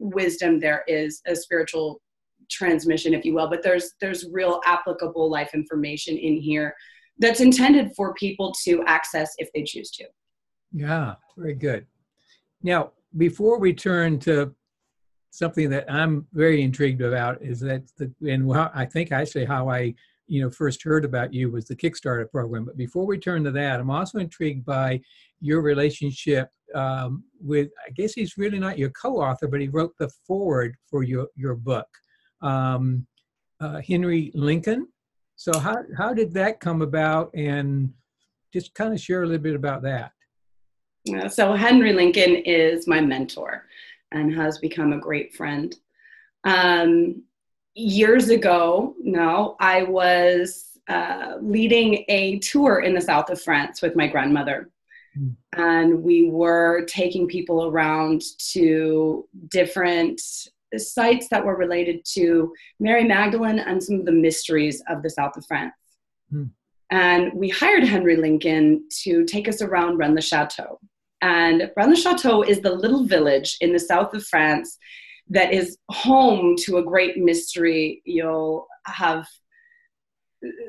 wisdom 0.00 0.58
there 0.58 0.82
is 0.88 1.20
a 1.26 1.36
spiritual 1.36 2.00
transmission 2.50 3.12
if 3.14 3.24
you 3.24 3.34
will 3.34 3.48
but 3.48 3.62
there's 3.62 3.92
there's 4.00 4.26
real 4.32 4.60
applicable 4.64 5.30
life 5.30 5.50
information 5.54 6.16
in 6.16 6.36
here 6.36 6.74
that's 7.18 7.40
intended 7.40 7.92
for 7.94 8.14
people 8.14 8.52
to 8.64 8.82
access 8.86 9.34
if 9.38 9.50
they 9.54 9.62
choose 9.62 9.90
to. 9.90 10.04
Yeah 10.72 11.16
very 11.36 11.54
good. 11.54 11.86
Now 12.62 12.92
before 13.16 13.58
we 13.58 13.74
turn 13.74 14.18
to 14.20 14.54
something 15.32 15.70
that 15.70 15.84
i'm 15.88 16.26
very 16.32 16.60
intrigued 16.62 17.02
about 17.02 17.40
is 17.40 17.60
that 17.60 17.82
the 17.98 18.10
and 18.28 18.44
well, 18.46 18.70
i 18.74 18.84
think 18.84 19.12
actually 19.12 19.44
how 19.44 19.68
i 19.68 19.94
you 20.30 20.40
know 20.40 20.50
first 20.50 20.82
heard 20.82 21.04
about 21.04 21.34
you 21.34 21.50
was 21.50 21.66
the 21.66 21.74
Kickstarter 21.74 22.30
program. 22.30 22.64
But 22.64 22.76
before 22.76 23.04
we 23.04 23.18
turn 23.18 23.42
to 23.44 23.50
that, 23.50 23.80
I'm 23.80 23.90
also 23.90 24.18
intrigued 24.18 24.64
by 24.64 25.00
your 25.40 25.60
relationship 25.60 26.48
um, 26.74 27.24
with. 27.40 27.70
I 27.86 27.90
guess 27.90 28.12
he's 28.12 28.38
really 28.38 28.60
not 28.60 28.78
your 28.78 28.90
co-author, 28.90 29.48
but 29.48 29.60
he 29.60 29.68
wrote 29.68 29.92
the 29.98 30.08
foreword 30.26 30.76
for 30.88 31.02
your 31.02 31.26
your 31.34 31.56
book, 31.56 31.88
um, 32.42 33.06
uh, 33.60 33.80
Henry 33.86 34.30
Lincoln. 34.34 34.86
So 35.34 35.58
how 35.58 35.78
how 35.98 36.14
did 36.14 36.32
that 36.34 36.60
come 36.60 36.80
about, 36.80 37.34
and 37.34 37.92
just 38.52 38.72
kind 38.74 38.94
of 38.94 39.00
share 39.00 39.24
a 39.24 39.26
little 39.26 39.42
bit 39.42 39.56
about 39.56 39.82
that. 39.82 40.12
Yeah, 41.04 41.26
so 41.26 41.54
Henry 41.54 41.92
Lincoln 41.92 42.36
is 42.36 42.86
my 42.86 43.00
mentor 43.00 43.64
and 44.12 44.34
has 44.34 44.58
become 44.58 44.92
a 44.92 44.98
great 44.98 45.34
friend. 45.34 45.74
Um, 46.44 47.22
years 47.80 48.28
ago 48.28 48.94
now, 49.02 49.56
I 49.60 49.82
was 49.82 50.78
uh, 50.88 51.36
leading 51.40 52.04
a 52.08 52.38
tour 52.40 52.80
in 52.80 52.94
the 52.94 53.00
south 53.00 53.30
of 53.30 53.40
France 53.40 53.80
with 53.82 53.96
my 53.96 54.06
grandmother. 54.06 54.70
Mm. 55.18 55.36
And 55.54 56.02
we 56.02 56.28
were 56.28 56.84
taking 56.86 57.26
people 57.26 57.66
around 57.66 58.22
to 58.52 59.28
different 59.48 60.20
sites 60.76 61.28
that 61.28 61.44
were 61.44 61.56
related 61.56 62.04
to 62.04 62.52
Mary 62.78 63.04
Magdalene 63.04 63.58
and 63.58 63.82
some 63.82 63.96
of 63.96 64.04
the 64.04 64.12
mysteries 64.12 64.82
of 64.88 65.02
the 65.02 65.10
south 65.10 65.36
of 65.36 65.46
France. 65.46 65.74
Mm. 66.32 66.50
And 66.90 67.32
we 67.34 67.48
hired 67.48 67.84
Henry 67.84 68.16
Lincoln 68.16 68.88
to 69.02 69.24
take 69.24 69.48
us 69.48 69.62
around 69.62 69.98
Rennes 69.98 70.14
le 70.14 70.22
Chateau. 70.22 70.80
And 71.22 71.70
Rennes 71.76 71.90
le 71.90 71.96
Chateau 71.96 72.42
is 72.42 72.60
the 72.60 72.74
little 72.74 73.04
village 73.04 73.56
in 73.60 73.72
the 73.72 73.78
south 73.78 74.14
of 74.14 74.24
France 74.26 74.78
that 75.30 75.52
is 75.52 75.78
home 75.90 76.56
to 76.64 76.78
a 76.78 76.84
great 76.84 77.16
mystery. 77.16 78.02
You'll 78.04 78.66
have 78.86 79.26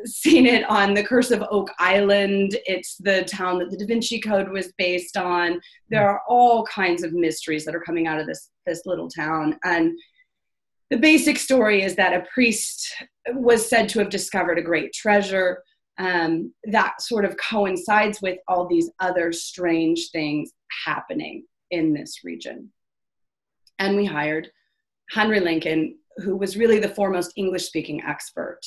seen 0.05 0.45
it 0.45 0.69
on 0.69 0.93
the 0.93 1.03
Curse 1.03 1.31
of 1.31 1.43
Oak 1.49 1.71
Island. 1.79 2.55
It's 2.65 2.95
the 2.97 3.23
town 3.23 3.57
that 3.59 3.71
the 3.71 3.77
Da 3.77 3.85
Vinci 3.85 4.19
Code 4.19 4.49
was 4.49 4.71
based 4.77 5.17
on. 5.17 5.59
There 5.89 6.07
are 6.07 6.21
all 6.29 6.63
kinds 6.65 7.03
of 7.03 7.13
mysteries 7.13 7.65
that 7.65 7.75
are 7.75 7.81
coming 7.81 8.07
out 8.07 8.19
of 8.19 8.27
this 8.27 8.49
this 8.65 8.83
little 8.85 9.09
town. 9.09 9.57
And 9.63 9.97
the 10.91 10.97
basic 10.97 11.39
story 11.39 11.81
is 11.81 11.95
that 11.95 12.13
a 12.13 12.25
priest 12.31 12.93
was 13.33 13.67
said 13.67 13.89
to 13.89 13.99
have 13.99 14.09
discovered 14.09 14.59
a 14.59 14.63
great 14.63 14.93
treasure. 14.93 15.63
Um, 15.97 16.53
that 16.65 17.01
sort 17.01 17.25
of 17.25 17.35
coincides 17.37 18.21
with 18.21 18.39
all 18.47 18.67
these 18.67 18.91
other 18.99 19.31
strange 19.31 20.09
things 20.11 20.51
happening 20.85 21.45
in 21.71 21.93
this 21.93 22.23
region 22.23 22.71
and 23.81 23.97
we 23.97 24.05
hired 24.05 24.47
Henry 25.09 25.39
Lincoln, 25.39 25.97
who 26.17 26.37
was 26.37 26.55
really 26.55 26.79
the 26.79 26.87
foremost 26.87 27.33
English 27.35 27.65
speaking 27.65 28.01
expert, 28.07 28.61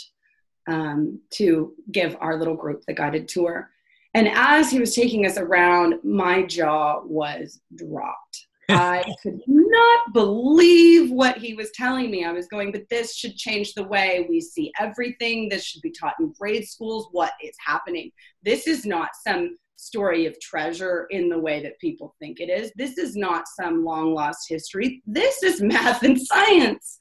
um, 0.68 1.21
to 1.30 1.73
give 1.92 2.16
our 2.21 2.37
little 2.37 2.56
group 2.56 2.83
the 2.87 2.92
guided 2.92 3.28
tour. 3.28 3.71
And 4.14 4.28
as 4.28 4.71
he 4.71 4.80
was 4.80 4.94
taking 4.94 5.25
us 5.25 5.38
around, 5.38 5.94
my 6.02 6.42
jaw 6.42 7.00
was 7.04 7.61
dropped. 7.76 8.47
I 8.71 9.04
could 9.23 9.40
not 9.47 10.12
believe 10.12 11.11
what 11.11 11.37
he 11.37 11.54
was 11.54 11.71
telling 11.73 12.11
me. 12.11 12.25
I 12.25 12.33
was 12.33 12.47
going, 12.47 12.73
but 12.73 12.88
this 12.88 13.14
should 13.14 13.37
change 13.37 13.75
the 13.75 13.85
way 13.85 14.26
we 14.28 14.40
see 14.40 14.73
everything. 14.80 15.49
This 15.49 15.64
should 15.64 15.83
be 15.83 15.92
taught 15.92 16.14
in 16.18 16.33
grade 16.38 16.66
schools. 16.66 17.09
What 17.12 17.33
is 17.42 17.54
happening? 17.64 18.11
This 18.42 18.66
is 18.66 18.85
not 18.85 19.11
some 19.26 19.59
story 19.76 20.26
of 20.26 20.38
treasure 20.40 21.06
in 21.10 21.28
the 21.28 21.38
way 21.38 21.62
that 21.62 21.78
people 21.80 22.14
think 22.18 22.40
it 22.40 22.48
is. 22.48 22.72
This 22.76 22.98
is 22.98 23.16
not 23.16 23.44
some 23.48 23.84
long 23.84 24.14
lost 24.14 24.46
history. 24.48 25.02
This 25.06 25.42
is 25.42 25.60
math 25.60 26.02
and 26.02 26.20
science. 26.26 26.98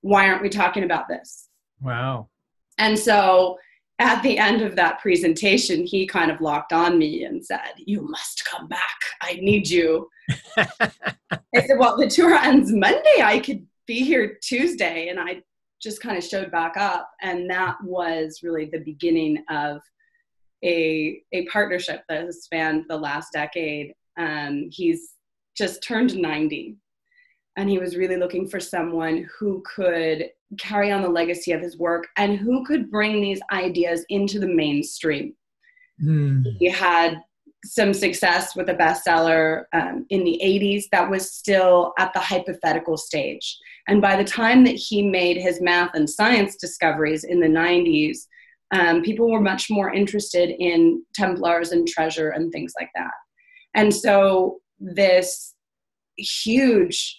Why 0.00 0.28
aren't 0.28 0.42
we 0.42 0.48
talking 0.48 0.84
about 0.84 1.08
this? 1.08 1.48
Wow. 1.80 2.28
And 2.78 2.98
so 2.98 3.58
at 3.98 4.22
the 4.22 4.38
end 4.38 4.62
of 4.62 4.74
that 4.76 5.00
presentation, 5.00 5.86
he 5.86 6.06
kind 6.06 6.30
of 6.30 6.40
locked 6.40 6.72
on 6.72 6.98
me 6.98 7.24
and 7.24 7.44
said, 7.44 7.72
You 7.76 8.02
must 8.02 8.44
come 8.44 8.66
back. 8.66 8.98
I 9.20 9.34
need 9.34 9.68
you. 9.68 10.08
I 10.56 10.90
said, 11.54 11.78
Well, 11.78 11.96
the 11.96 12.08
tour 12.08 12.34
ends 12.34 12.72
Monday. 12.72 13.22
I 13.22 13.38
could 13.38 13.66
be 13.86 14.00
here 14.04 14.38
Tuesday. 14.42 15.08
And 15.08 15.20
I 15.20 15.42
just 15.80 16.00
kind 16.00 16.16
of 16.16 16.24
showed 16.24 16.50
back 16.50 16.76
up. 16.76 17.10
And 17.20 17.48
that 17.50 17.76
was 17.82 18.40
really 18.42 18.66
the 18.66 18.80
beginning 18.80 19.44
of 19.50 19.80
a, 20.64 21.20
a 21.32 21.46
partnership 21.46 22.02
that 22.08 22.24
has 22.24 22.44
spanned 22.44 22.84
the 22.88 22.96
last 22.96 23.32
decade. 23.32 23.92
Um, 24.18 24.68
he's 24.70 25.14
just 25.56 25.82
turned 25.82 26.16
90 26.16 26.76
and 27.56 27.68
he 27.68 27.78
was 27.78 27.96
really 27.96 28.16
looking 28.16 28.48
for 28.48 28.60
someone 28.60 29.28
who 29.38 29.62
could 29.66 30.30
carry 30.58 30.90
on 30.90 31.02
the 31.02 31.08
legacy 31.08 31.52
of 31.52 31.60
his 31.60 31.78
work 31.78 32.06
and 32.16 32.38
who 32.38 32.64
could 32.64 32.90
bring 32.90 33.20
these 33.20 33.40
ideas 33.52 34.04
into 34.08 34.38
the 34.38 34.46
mainstream. 34.46 35.34
Mm. 36.02 36.44
He 36.58 36.70
had 36.70 37.22
some 37.64 37.94
success 37.94 38.56
with 38.56 38.68
a 38.70 38.74
bestseller 38.74 39.64
um, 39.72 40.04
in 40.10 40.24
the 40.24 40.40
80s 40.42 40.84
that 40.90 41.08
was 41.08 41.30
still 41.30 41.92
at 41.98 42.12
the 42.12 42.18
hypothetical 42.18 42.96
stage. 42.96 43.56
And 43.86 44.02
by 44.02 44.16
the 44.16 44.24
time 44.24 44.64
that 44.64 44.74
he 44.74 45.02
made 45.02 45.36
his 45.36 45.60
math 45.60 45.94
and 45.94 46.08
science 46.08 46.56
discoveries 46.56 47.24
in 47.24 47.38
the 47.38 47.46
90s, 47.46 48.26
um, 48.72 49.02
people 49.02 49.30
were 49.30 49.40
much 49.40 49.70
more 49.70 49.92
interested 49.92 50.50
in 50.58 51.04
Templars 51.14 51.72
and 51.72 51.86
treasure 51.86 52.30
and 52.30 52.50
things 52.50 52.72
like 52.80 52.90
that. 52.94 53.12
And 53.74 53.94
so 53.94 54.60
this 54.80 55.54
huge 56.16 57.18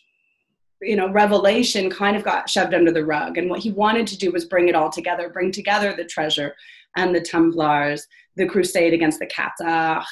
you 0.82 0.96
know 0.96 1.10
revelation 1.12 1.90
kind 1.90 2.16
of 2.16 2.24
got 2.24 2.50
shoved 2.50 2.74
under 2.74 2.92
the 2.92 3.06
rug. 3.06 3.38
And 3.38 3.50
what 3.50 3.62
he 3.62 3.72
wanted 3.72 4.08
to 4.08 4.18
do 4.18 4.32
was 4.32 4.46
bring 4.46 4.68
it 4.68 4.76
all 4.76 4.90
together 4.90 5.30
bring 5.30 5.52
together 5.52 5.94
the 5.96 6.06
treasure 6.06 6.54
and 6.98 7.16
the 7.16 7.22
templars 7.22 8.06
the 8.36 8.46
crusade 8.46 8.94
against 8.94 9.20
the 9.20 9.28
Cathar 9.28 10.04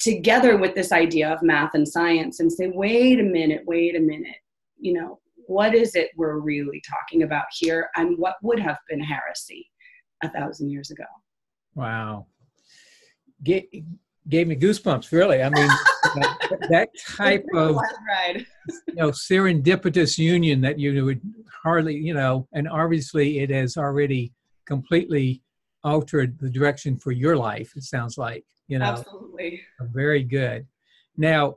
together 0.00 0.56
with 0.56 0.74
this 0.74 0.92
idea 0.92 1.30
of 1.30 1.42
math 1.42 1.74
and 1.74 1.86
science 1.86 2.40
and 2.40 2.52
say 2.52 2.70
wait 2.74 3.20
a 3.20 3.22
minute 3.22 3.62
wait 3.66 3.96
a 3.96 4.00
minute. 4.00 4.36
You 4.78 4.94
know 4.94 5.20
what 5.46 5.74
is 5.74 5.94
it 5.94 6.10
we're 6.16 6.38
really 6.38 6.82
talking 6.88 7.22
about 7.22 7.44
here 7.52 7.90
and 7.96 8.16
what 8.16 8.36
would 8.42 8.58
have 8.58 8.78
been 8.88 9.00
heresy 9.00 9.68
a 10.24 10.30
thousand 10.30 10.70
years 10.70 10.90
ago. 10.90 11.04
Wow. 11.74 12.26
Get, 13.42 13.66
gave 14.28 14.48
me 14.48 14.56
goosebumps 14.56 15.12
really. 15.12 15.42
I 15.42 15.50
mean 15.50 15.68
that, 16.14 16.66
that, 16.70 16.88
type 17.06 17.44
of 17.54 17.76
you 18.88 18.94
know 18.94 19.10
serendipitous 19.10 20.18
union 20.18 20.60
that 20.62 20.78
you 20.78 21.04
would 21.04 21.20
hardly 21.62 21.96
you 21.96 22.14
know 22.14 22.46
and 22.52 22.68
obviously 22.68 23.40
it 23.40 23.50
has 23.50 23.76
already 23.76 24.32
completely 24.66 25.42
altered 25.82 26.38
the 26.38 26.48
direction 26.48 26.96
for 26.96 27.12
your 27.12 27.36
life 27.36 27.72
it 27.76 27.82
sounds 27.82 28.16
like 28.16 28.44
you 28.68 28.78
know. 28.78 28.86
Absolutely. 28.86 29.60
Very 29.80 30.22
good. 30.22 30.66
Now 31.16 31.56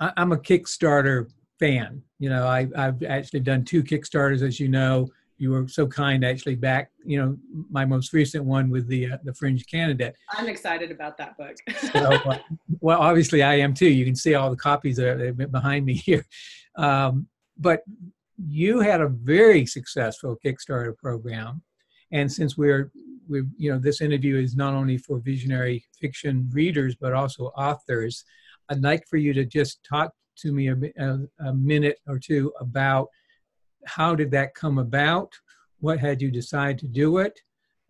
I, 0.00 0.12
i'm 0.16 0.32
a 0.32 0.36
kickstarter 0.36 1.30
fan. 1.58 2.02
You 2.18 2.30
know 2.30 2.46
I, 2.46 2.66
i've 2.76 3.02
actually 3.02 3.40
done 3.40 3.64
two 3.64 3.82
kickstarters 3.82 4.42
as 4.42 4.58
you 4.58 4.68
know 4.68 5.08
you 5.38 5.50
were 5.50 5.68
so 5.68 5.86
kind 5.86 6.24
actually 6.24 6.54
back 6.54 6.90
you 7.04 7.20
know 7.20 7.36
my 7.70 7.84
most 7.84 8.12
recent 8.12 8.44
one 8.44 8.70
with 8.70 8.88
the 8.88 9.12
uh, 9.12 9.18
the 9.24 9.34
fringe 9.34 9.64
candidate. 9.66 10.14
I'm 10.32 10.48
excited 10.48 10.90
about 10.90 11.16
that 11.18 11.36
book. 11.36 11.56
So, 11.78 11.98
uh, 11.98 12.38
well 12.80 13.00
obviously 13.00 13.42
i 13.42 13.54
am 13.54 13.74
too. 13.74 13.88
You 13.88 14.04
can 14.04 14.16
see 14.16 14.34
all 14.34 14.50
the 14.50 14.56
copies 14.56 14.96
that 14.96 15.20
are 15.20 15.32
behind 15.32 15.84
me 15.84 15.94
here. 16.08 16.24
Um, 16.76 17.28
but 17.58 17.80
you 18.36 18.80
had 18.80 19.00
a 19.00 19.08
very 19.08 19.64
successful 19.64 20.36
kickstarter 20.44 20.96
program. 20.96 21.62
And 22.12 22.30
since 22.30 22.56
we're 22.56 22.90
we 23.28 23.42
you 23.56 23.72
know 23.72 23.78
this 23.78 24.00
interview 24.00 24.36
is 24.36 24.56
not 24.56 24.74
only 24.74 24.98
for 24.98 25.18
visionary 25.18 25.84
fiction 26.00 26.48
readers 26.52 26.94
but 26.94 27.12
also 27.12 27.46
authors 27.56 28.24
i'd 28.68 28.82
like 28.82 29.04
for 29.08 29.16
you 29.16 29.32
to 29.32 29.44
just 29.44 29.84
talk 29.88 30.12
to 30.36 30.52
me 30.52 30.68
a, 30.68 30.76
a, 30.98 31.18
a 31.48 31.54
minute 31.54 31.98
or 32.06 32.18
two 32.18 32.52
about 32.60 33.08
how 33.86 34.14
did 34.14 34.30
that 34.32 34.54
come 34.54 34.78
about? 34.78 35.32
What 35.80 35.98
had 35.98 36.20
you 36.20 36.30
decide 36.30 36.78
to 36.80 36.86
do 36.86 37.18
it? 37.18 37.40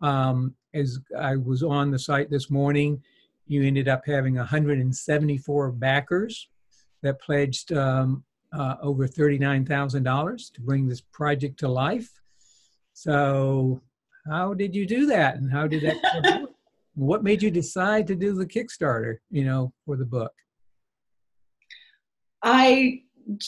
Um, 0.01 0.55
as 0.73 0.99
I 1.17 1.35
was 1.35 1.63
on 1.63 1.91
the 1.91 1.99
site 1.99 2.29
this 2.29 2.49
morning, 2.49 3.01
you 3.47 3.63
ended 3.63 3.87
up 3.87 4.03
having 4.05 4.35
174 4.35 5.71
backers 5.71 6.47
that 7.01 7.19
pledged 7.21 7.73
um, 7.73 8.23
uh, 8.53 8.75
over 8.81 9.07
$39,000 9.07 10.53
to 10.53 10.61
bring 10.61 10.87
this 10.87 11.01
project 11.01 11.59
to 11.59 11.67
life. 11.67 12.09
So, 12.93 13.81
how 14.27 14.53
did 14.53 14.75
you 14.75 14.85
do 14.85 15.05
that, 15.05 15.35
and 15.37 15.51
how 15.51 15.67
did 15.67 15.83
that? 15.83 16.47
what 16.95 17.23
made 17.23 17.41
you 17.41 17.51
decide 17.51 18.07
to 18.07 18.15
do 18.15 18.33
the 18.33 18.45
Kickstarter? 18.45 19.17
You 19.29 19.45
know, 19.45 19.73
for 19.85 19.95
the 19.95 20.05
book. 20.05 20.33
I 22.43 23.03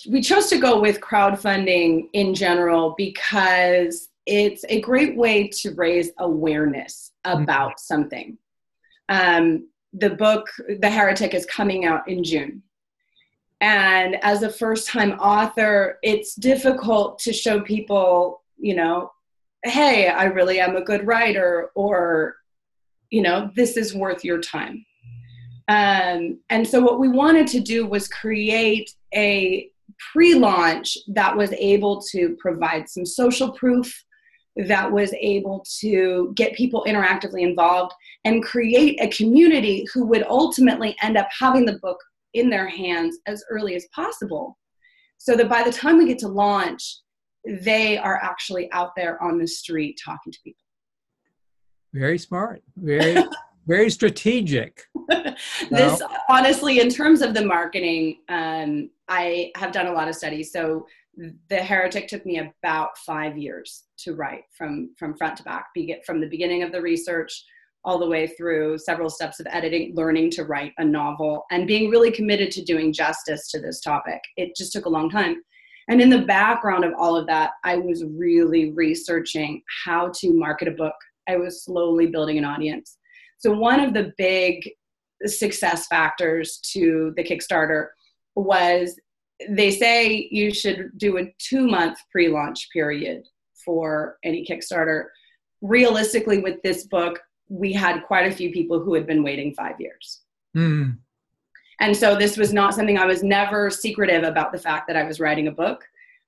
we 0.10 0.22
chose 0.22 0.48
to 0.48 0.58
go 0.58 0.80
with 0.80 1.00
crowdfunding 1.00 2.10
in 2.14 2.36
general 2.36 2.96
because 2.98 4.10
it's 4.26 4.66
a 4.70 4.82
great 4.82 5.16
way 5.16 5.48
to 5.48 5.74
raise 5.76 6.12
awareness 6.20 7.12
mm-hmm. 7.26 7.42
about 7.42 7.72
mm-hmm. 7.72 7.94
something. 7.94 8.38
Um, 9.08 9.68
the 9.94 10.12
book, 10.12 10.48
The 10.80 10.90
Heretic, 10.90 11.34
is 11.34 11.46
coming 11.46 11.86
out 11.86 12.08
in 12.08 12.24
June. 12.24 12.62
And 13.62 14.24
as 14.24 14.44
a 14.44 14.50
first 14.50 14.88
time 14.88 15.14
author, 15.14 15.98
it's 16.04 16.36
difficult 16.36 17.20
to 17.20 17.34
show 17.34 17.60
people, 17.60 18.44
you 18.58 18.76
know, 18.76 19.12
hey, 19.64 20.08
I 20.08 20.26
really 20.26 20.60
am 20.60 20.76
a 20.76 20.84
good 20.84 21.06
writer, 21.06 21.72
or, 21.76 22.36
you 23.10 23.22
know, 23.22 23.52
this 23.56 23.76
is 23.76 23.96
worth 23.96 24.24
your 24.24 24.40
time. 24.40 24.86
Um, 25.68 26.40
and 26.50 26.66
so, 26.66 26.82
what 26.82 27.00
we 27.00 27.10
wanted 27.10 27.48
to 27.48 27.60
do 27.60 27.86
was 27.86 28.08
create 28.08 28.94
a 29.14 29.70
pre 30.14 30.36
launch 30.36 30.98
that 31.08 31.36
was 31.36 31.52
able 31.54 32.02
to 32.12 32.36
provide 32.40 32.90
some 32.90 33.06
social 33.06 33.52
proof, 33.52 34.04
that 34.56 34.92
was 34.92 35.14
able 35.20 35.64
to 35.80 36.34
get 36.36 36.54
people 36.54 36.86
interactively 36.88 37.42
involved 37.42 37.94
and 38.26 38.44
create 38.44 39.00
a 39.02 39.08
community 39.10 39.86
who 39.94 40.06
would 40.06 40.24
ultimately 40.24 40.96
end 41.02 41.18
up 41.18 41.28
having 41.38 41.66
the 41.66 41.80
book 41.82 41.98
in 42.34 42.50
their 42.50 42.68
hands 42.68 43.18
as 43.26 43.44
early 43.50 43.76
as 43.76 43.88
possible. 43.96 44.58
So 45.18 45.36
that 45.36 45.50
by 45.50 45.64
the 45.64 45.72
time 45.72 45.98
we 45.98 46.08
get 46.08 46.20
to 46.20 46.28
launch, 46.28 47.00
they 47.46 47.98
are 47.98 48.18
actually 48.22 48.72
out 48.72 48.92
there 48.96 49.22
on 49.24 49.38
the 49.38 49.48
street 49.48 50.00
talking 50.04 50.32
to 50.32 50.40
people. 50.44 50.64
Very 51.94 52.18
smart. 52.18 52.62
Very 52.78 53.14
very 53.70 53.90
strategic. 53.90 54.82
this 55.70 56.02
honestly, 56.28 56.80
in 56.80 56.90
terms 56.90 57.22
of 57.22 57.34
the 57.34 57.46
marketing, 57.46 58.18
um, 58.28 58.90
I 59.08 59.52
have 59.56 59.72
done 59.72 59.88
a 59.88 59.94
lot 59.94 60.08
of 60.08 60.16
studies. 60.16 60.52
So 60.52 60.88
the 61.50 61.58
heretic 61.58 62.08
took 62.08 62.26
me 62.26 62.40
about 62.40 62.98
five 62.98 63.38
years 63.38 63.84
to 64.00 64.16
write 64.16 64.44
from 64.58 64.94
from 64.98 65.16
front 65.16 65.38
to 65.38 65.44
back, 65.44 65.68
be, 65.76 65.96
from 66.06 66.20
the 66.20 66.28
beginning 66.28 66.64
of 66.64 66.72
the 66.72 66.82
research 66.82 67.46
all 67.86 68.00
the 68.00 68.08
way 68.08 68.28
through 68.28 68.78
several 68.78 69.10
steps 69.10 69.40
of 69.40 69.48
editing, 69.50 69.96
learning 69.96 70.30
to 70.32 70.44
write 70.44 70.74
a 70.80 70.84
novel, 70.84 71.46
and 71.52 71.68
being 71.68 71.90
really 71.90 72.12
committed 72.12 72.52
to 72.52 72.64
doing 72.64 72.92
justice 72.92 73.50
to 73.52 73.60
this 73.60 73.80
topic. 73.80 74.20
It 74.36 74.56
just 74.56 74.74
took 74.74 74.86
a 74.86 74.90
long 74.90 75.10
time. 75.10 75.42
And 75.90 76.02
in 76.02 76.10
the 76.10 76.26
background 76.26 76.84
of 76.84 76.94
all 77.00 77.16
of 77.16 77.26
that, 77.28 77.52
I 77.64 77.78
was 77.78 78.04
really 78.06 78.72
researching 78.74 79.62
how 79.86 80.12
to 80.20 80.34
market 80.34 80.68
a 80.68 80.72
book. 80.72 80.94
I 81.28 81.38
was 81.38 81.64
slowly 81.64 82.08
building 82.08 82.38
an 82.38 82.46
audience. 82.46 82.98
So, 83.40 83.52
one 83.52 83.80
of 83.80 83.94
the 83.94 84.14
big 84.18 84.70
success 85.26 85.88
factors 85.88 86.60
to 86.74 87.14
the 87.18 87.24
Kickstarter 87.24 87.88
was 88.36 89.00
they 89.50 89.72
say 89.72 90.28
you 90.32 90.54
should 90.54 90.92
do 90.98 91.18
a 91.18 91.34
two 91.38 91.68
month 91.68 91.98
pre 92.12 92.28
launch 92.28 92.70
period 92.72 93.24
for 93.66 94.18
any 94.24 94.46
Kickstarter. 94.46 95.06
Realistically, 95.62 96.40
with 96.40 96.62
this 96.62 96.88
book, 96.88 97.20
we 97.50 97.74
had 97.74 98.04
quite 98.04 98.32
a 98.32 98.36
few 98.36 98.52
people 98.52 98.80
who 98.80 98.94
had 98.94 99.08
been 99.08 99.24
waiting 99.24 99.54
five 99.54 99.76
years. 99.80 100.22
Mm. 100.56 100.98
And 101.82 101.96
so 101.96 102.16
this 102.16 102.38
was 102.38 102.54
not 102.54 102.74
something 102.74 102.98
I 102.98 103.06
was 103.06 103.24
never 103.24 103.70
secretive 103.70 104.24
about 104.24 104.52
the 104.52 104.60
fact 104.60 104.88
that 104.88 104.98
I 104.98 105.04
was 105.04 105.20
writing 105.20 105.48
a 105.48 105.52
book. 105.52 105.84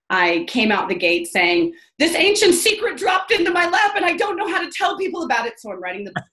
I 0.09 0.45
came 0.47 0.71
out 0.71 0.89
the 0.89 0.95
gate 0.95 1.27
saying, 1.27 1.73
This 1.99 2.15
ancient 2.15 2.55
secret 2.55 2.97
dropped 2.97 3.31
into 3.31 3.51
my 3.51 3.69
lap 3.69 3.93
and 3.95 4.05
I 4.05 4.15
don't 4.15 4.37
know 4.37 4.47
how 4.47 4.61
to 4.61 4.71
tell 4.71 4.97
people 4.97 5.23
about 5.23 5.45
it, 5.45 5.59
so 5.59 5.71
I'm 5.71 5.81
writing 5.81 6.05
the 6.05 6.11
book. 6.11 6.23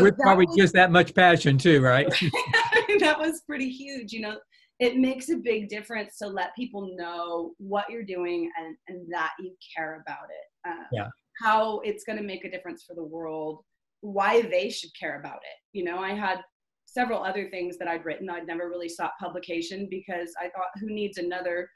With 0.00 0.18
probably 0.18 0.46
was, 0.46 0.56
just 0.56 0.74
that 0.74 0.90
much 0.90 1.14
passion 1.14 1.58
too, 1.58 1.80
right? 1.80 2.08
that 3.00 3.16
was 3.18 3.42
pretty 3.42 3.68
huge. 3.68 4.12
You 4.12 4.20
know, 4.20 4.36
it 4.80 4.96
makes 4.96 5.28
a 5.28 5.36
big 5.36 5.68
difference 5.68 6.18
to 6.18 6.26
let 6.26 6.54
people 6.54 6.94
know 6.96 7.52
what 7.58 7.86
you're 7.90 8.04
doing 8.04 8.50
and, 8.58 8.76
and 8.88 9.06
that 9.10 9.32
you 9.40 9.54
care 9.76 10.02
about 10.02 10.26
it. 10.30 10.70
Um, 10.70 10.86
yeah. 10.92 11.08
How 11.40 11.80
it's 11.80 12.04
going 12.04 12.18
to 12.18 12.24
make 12.24 12.44
a 12.44 12.50
difference 12.50 12.84
for 12.84 12.94
the 12.94 13.04
world, 13.04 13.60
why 14.00 14.42
they 14.42 14.70
should 14.70 14.90
care 14.98 15.20
about 15.20 15.36
it. 15.36 15.58
You 15.72 15.84
know, 15.84 15.98
I 15.98 16.14
had 16.14 16.40
several 16.86 17.22
other 17.22 17.48
things 17.50 17.76
that 17.78 17.88
I'd 17.88 18.04
written. 18.04 18.30
I'd 18.30 18.46
never 18.46 18.68
really 18.68 18.88
sought 18.88 19.12
publication 19.20 19.88
because 19.90 20.32
I 20.40 20.44
thought, 20.44 20.68
who 20.80 20.88
needs 20.88 21.18
another 21.18 21.68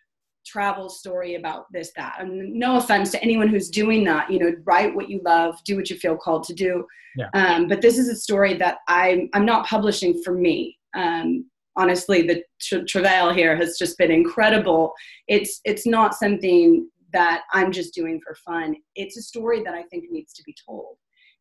travel 0.44 0.88
story 0.88 1.34
about 1.34 1.66
this 1.72 1.92
that. 1.96 2.16
And 2.18 2.54
no 2.54 2.76
offense 2.76 3.10
to 3.12 3.22
anyone 3.22 3.48
who's 3.48 3.68
doing 3.68 4.04
that 4.04 4.30
you 4.30 4.38
know 4.38 4.52
write 4.64 4.94
what 4.94 5.08
you 5.08 5.20
love 5.24 5.56
do 5.64 5.76
what 5.76 5.90
you 5.90 5.96
feel 5.96 6.16
called 6.16 6.44
to 6.44 6.54
do. 6.54 6.86
Yeah. 7.16 7.28
um, 7.34 7.68
but 7.68 7.82
this 7.82 7.98
is 7.98 8.08
a 8.08 8.16
story 8.16 8.54
that 8.54 8.78
i'm 8.88 9.28
i'm 9.34 9.44
not 9.44 9.66
publishing 9.66 10.22
for 10.22 10.34
me. 10.34 10.78
Um, 10.94 11.48
honestly 11.76 12.22
the 12.22 12.42
tra- 12.60 12.84
travail 12.84 13.32
here 13.32 13.56
has 13.56 13.78
just 13.78 13.96
been 13.98 14.10
incredible. 14.10 14.92
It's 15.28 15.60
it's 15.64 15.86
not 15.86 16.14
something 16.14 16.88
that 17.12 17.42
i'm 17.52 17.72
just 17.72 17.94
doing 17.94 18.20
for 18.24 18.34
fun. 18.34 18.76
It's 18.94 19.16
a 19.16 19.22
story 19.22 19.62
that 19.64 19.74
i 19.74 19.82
think 19.84 20.04
needs 20.10 20.32
to 20.34 20.42
be 20.44 20.54
told. 20.66 20.96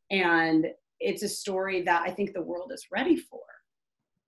And 0.09 0.67
it's 0.99 1.23
a 1.23 1.29
story 1.29 1.81
that 1.81 2.03
i 2.07 2.11
think 2.11 2.33
the 2.33 2.41
world 2.41 2.71
is 2.73 2.85
ready 2.91 3.17
for 3.17 3.41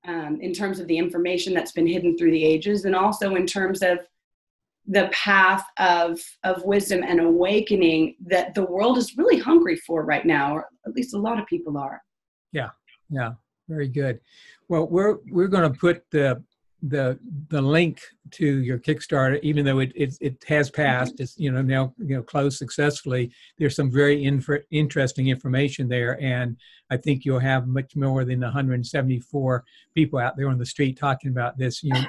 um, 0.07 0.39
in 0.41 0.53
terms 0.53 0.79
of 0.79 0.88
the 0.88 0.97
information 0.97 1.53
that's 1.53 1.71
been 1.71 1.88
hidden 1.88 2.17
through 2.17 2.31
the 2.31 2.43
ages 2.43 2.86
and 2.86 2.95
also 2.95 3.36
in 3.36 3.45
terms 3.45 3.81
of 3.81 3.99
the 4.88 5.10
path 5.13 5.63
of 5.78 6.19
of 6.43 6.63
wisdom 6.63 7.04
and 7.04 7.19
awakening 7.19 8.15
that 8.26 8.54
the 8.54 8.65
world 8.65 8.98
is 8.98 9.17
really 9.17 9.39
hungry 9.39 9.78
for 9.78 10.04
right 10.04 10.26
now 10.26 10.56
or 10.56 10.67
at 10.86 10.93
least 10.93 11.13
a 11.13 11.17
lot 11.17 11.39
of 11.39 11.46
people 11.48 11.78
are 11.78 12.02
yeah 12.52 12.69
yeah 13.10 13.32
very 13.69 13.88
good 13.88 14.19
well 14.67 14.86
we're 14.88 15.17
we're 15.32 15.48
going 15.48 15.72
to 15.72 15.80
put 15.80 16.04
the 16.12 16.43
the 16.84 17.17
the 17.48 17.62
link 17.62 18.02
to 18.32 18.46
your 18.46 18.78
Kickstarter, 18.78 19.39
even 19.41 19.63
though 19.63 19.80
it 19.80 19.93
it, 19.96 20.17
it 20.19 20.43
has 20.48 20.69
passed, 20.69 21.19
it's 21.19 21.38
you 21.38 21.50
know 21.50 21.62
now 21.62 21.93
you 21.98 22.17
know 22.17 22.22
closed 22.22 22.58
successfully. 22.58 23.32
There's 23.58 23.76
some 23.76 23.89
very 23.89 24.26
inf- 24.26 24.65
interesting 24.69 25.30
information 25.30 25.88
there, 25.88 26.22
and 26.22 26.58
I 26.89 26.98
think 26.98 27.24
you'll 27.24 27.39
have 27.39 27.67
much 27.67 27.96
more 27.96 28.26
than 28.26 28.41
174 28.41 29.63
people 29.96 30.19
out 30.19 30.36
there 30.36 30.50
on 30.50 30.58
the 30.58 30.65
street 30.65 30.98
talking 30.98 31.32
about 31.32 31.58
this. 31.58 31.84
You 31.84 31.93
know, 31.93 32.04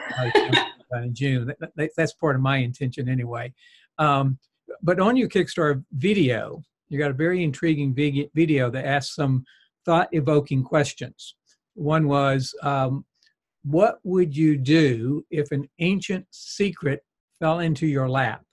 in 1.03 1.15
June. 1.15 1.47
That, 1.47 1.73
that, 1.77 1.91
that's 1.97 2.13
part 2.15 2.37
of 2.37 2.43
my 2.43 2.59
intention 2.59 3.09
anyway. 3.09 3.53
Um, 3.99 4.39
but 4.83 5.01
on 5.01 5.17
your 5.17 5.29
Kickstarter 5.29 5.85
video, 5.93 6.63
you 6.89 6.99
got 6.99 7.11
a 7.11 7.15
very 7.15 7.43
intriguing 7.43 7.95
video 7.95 8.71
that 8.71 8.87
asks 8.87 9.15
some 9.15 9.45
thought-evoking 9.85 10.65
questions. 10.65 11.35
One 11.75 12.07
was, 12.07 12.55
um, 12.63 13.05
what 13.65 13.99
would 14.05 14.37
you 14.37 14.57
do 14.57 15.25
if 15.31 15.51
an 15.53 15.69
ancient 15.79 16.27
secret 16.31 17.05
fell 17.41 17.61
into 17.61 17.87
your 17.87 18.09
lap? 18.09 18.45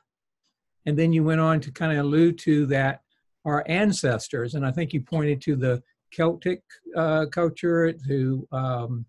And 0.86 0.98
then 0.98 1.14
you 1.14 1.24
went 1.24 1.42
on 1.42 1.60
to 1.62 1.72
kind 1.72 1.92
of 1.92 2.06
allude 2.06 2.40
to 2.40 2.66
that 2.68 3.02
our 3.46 3.64
ancestors, 3.68 4.56
and 4.56 4.66
I 4.66 4.72
think 4.72 4.94
you 4.94 5.02
pointed 5.02 5.42
to 5.42 5.56
the 5.56 5.82
Celtic 6.12 6.62
uh, 6.96 7.26
culture, 7.28 7.94
to 8.08 8.48
um, 8.52 9.06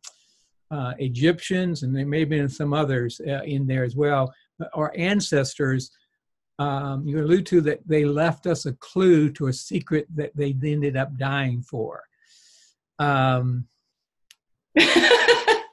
uh, 0.72 0.94
Egyptians, 0.98 1.82
and 1.82 1.94
there 1.94 2.06
may 2.06 2.20
have 2.20 2.30
been 2.30 2.48
some 2.48 2.72
others 2.72 3.20
uh, 3.28 3.42
in 3.44 3.66
there 3.66 3.84
as 3.84 3.94
well. 3.94 4.32
But 4.58 4.70
our 4.74 4.92
ancestors, 4.96 5.90
um, 6.58 7.06
you 7.06 7.20
allude 7.20 7.46
to 7.46 7.60
that 7.62 7.86
they 7.86 8.04
left 8.04 8.46
us 8.46 8.66
a 8.66 8.72
clue 8.74 9.30
to 9.32 9.48
a 9.48 9.52
secret 9.52 10.06
that 10.14 10.34
they 10.34 10.56
ended 10.64 10.96
up 10.96 11.16
dying 11.18 11.62
for. 11.62 12.02
Um, 12.98 13.66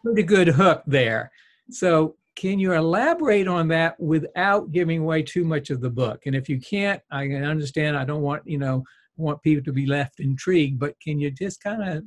pretty 0.03 0.23
good 0.23 0.49
hook 0.49 0.83
there. 0.85 1.31
So, 1.71 2.15
can 2.35 2.57
you 2.57 2.73
elaborate 2.73 3.47
on 3.47 3.67
that 3.69 3.99
without 3.99 4.71
giving 4.71 5.01
away 5.01 5.23
too 5.23 5.43
much 5.43 5.69
of 5.69 5.81
the 5.81 5.89
book? 5.89 6.25
And 6.25 6.35
if 6.35 6.47
you 6.47 6.59
can't, 6.59 7.01
I 7.11 7.27
can 7.27 7.43
understand. 7.43 7.97
I 7.97 8.05
don't 8.05 8.21
want 8.21 8.43
you 8.45 8.57
know 8.57 8.83
want 9.19 9.43
people 9.43 9.63
to 9.65 9.73
be 9.73 9.85
left 9.85 10.19
intrigued, 10.19 10.79
but 10.79 10.99
can 10.99 11.19
you 11.19 11.29
just 11.29 11.61
kind 11.61 11.83
of, 11.83 12.03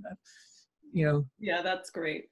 you 0.92 1.06
know? 1.06 1.26
Yeah, 1.38 1.62
that's 1.62 1.90
great. 1.90 2.24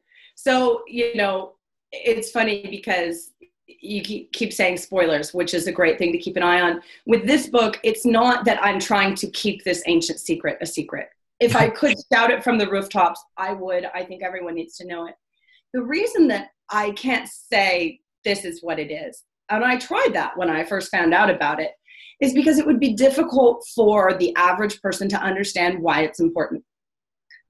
So 0.42 0.83
you 0.87 1.14
know, 1.16 1.57
it's 1.92 2.31
funny 2.31 2.66
because 2.70 3.33
you 3.66 4.03
keep, 4.03 4.53
saying 4.53 4.79
spoilers, 4.79 5.35
which 5.35 5.53
is 5.53 5.66
a 5.66 5.72
great 5.72 5.98
thing 5.98 6.12
to 6.12 6.18
keep 6.18 6.37
an 6.37 6.42
eye 6.42 6.61
on. 6.61 6.81
With 7.07 7.26
this 7.26 7.48
book, 7.48 7.79
it's 7.83 8.07
not 8.07 8.44
that 8.46 8.62
I'm 8.62 8.81
trying 8.81 9.14
to 9.16 9.31
keep 9.31 9.62
this 9.64 9.83
ancient 9.87 10.18
secret 10.18 10.59
a 10.62 10.66
secret. 10.66 11.09
If 11.40 11.55
I 11.55 11.68
could 11.68 11.94
shout 12.12 12.31
it 12.31 12.42
from 12.42 12.57
the 12.57 12.70
rooftops, 12.70 13.22
I 13.37 13.53
would. 13.53 13.85
I 13.94 14.03
think 14.03 14.22
everyone 14.22 14.55
needs 14.55 14.76
to 14.79 14.87
know 14.87 15.07
it. 15.07 15.14
The 15.74 15.83
reason 15.83 16.26
that 16.29 16.48
I 16.70 16.92
can't 16.92 17.29
say 17.29 18.00
this 18.24 18.46
is 18.46 18.62
what 18.62 18.79
it 18.79 18.90
is, 18.90 19.22
and 19.50 19.62
I 19.62 19.76
tried 19.76 20.14
that 20.14 20.38
when 20.38 20.48
I 20.48 20.64
first 20.64 20.90
found 20.90 21.12
out 21.12 21.29
about 21.29 21.61
it, 21.61 21.72
is 22.20 22.33
because 22.33 22.59
it 22.59 22.66
would 22.66 22.81
be 22.81 22.94
difficult 22.94 23.66
for 23.74 24.14
the 24.14 24.35
average 24.37 24.81
person 24.81 25.09
to 25.11 25.20
understand 25.20 25.81
why 25.81 26.03
it's 26.03 26.20
important. 26.20 26.64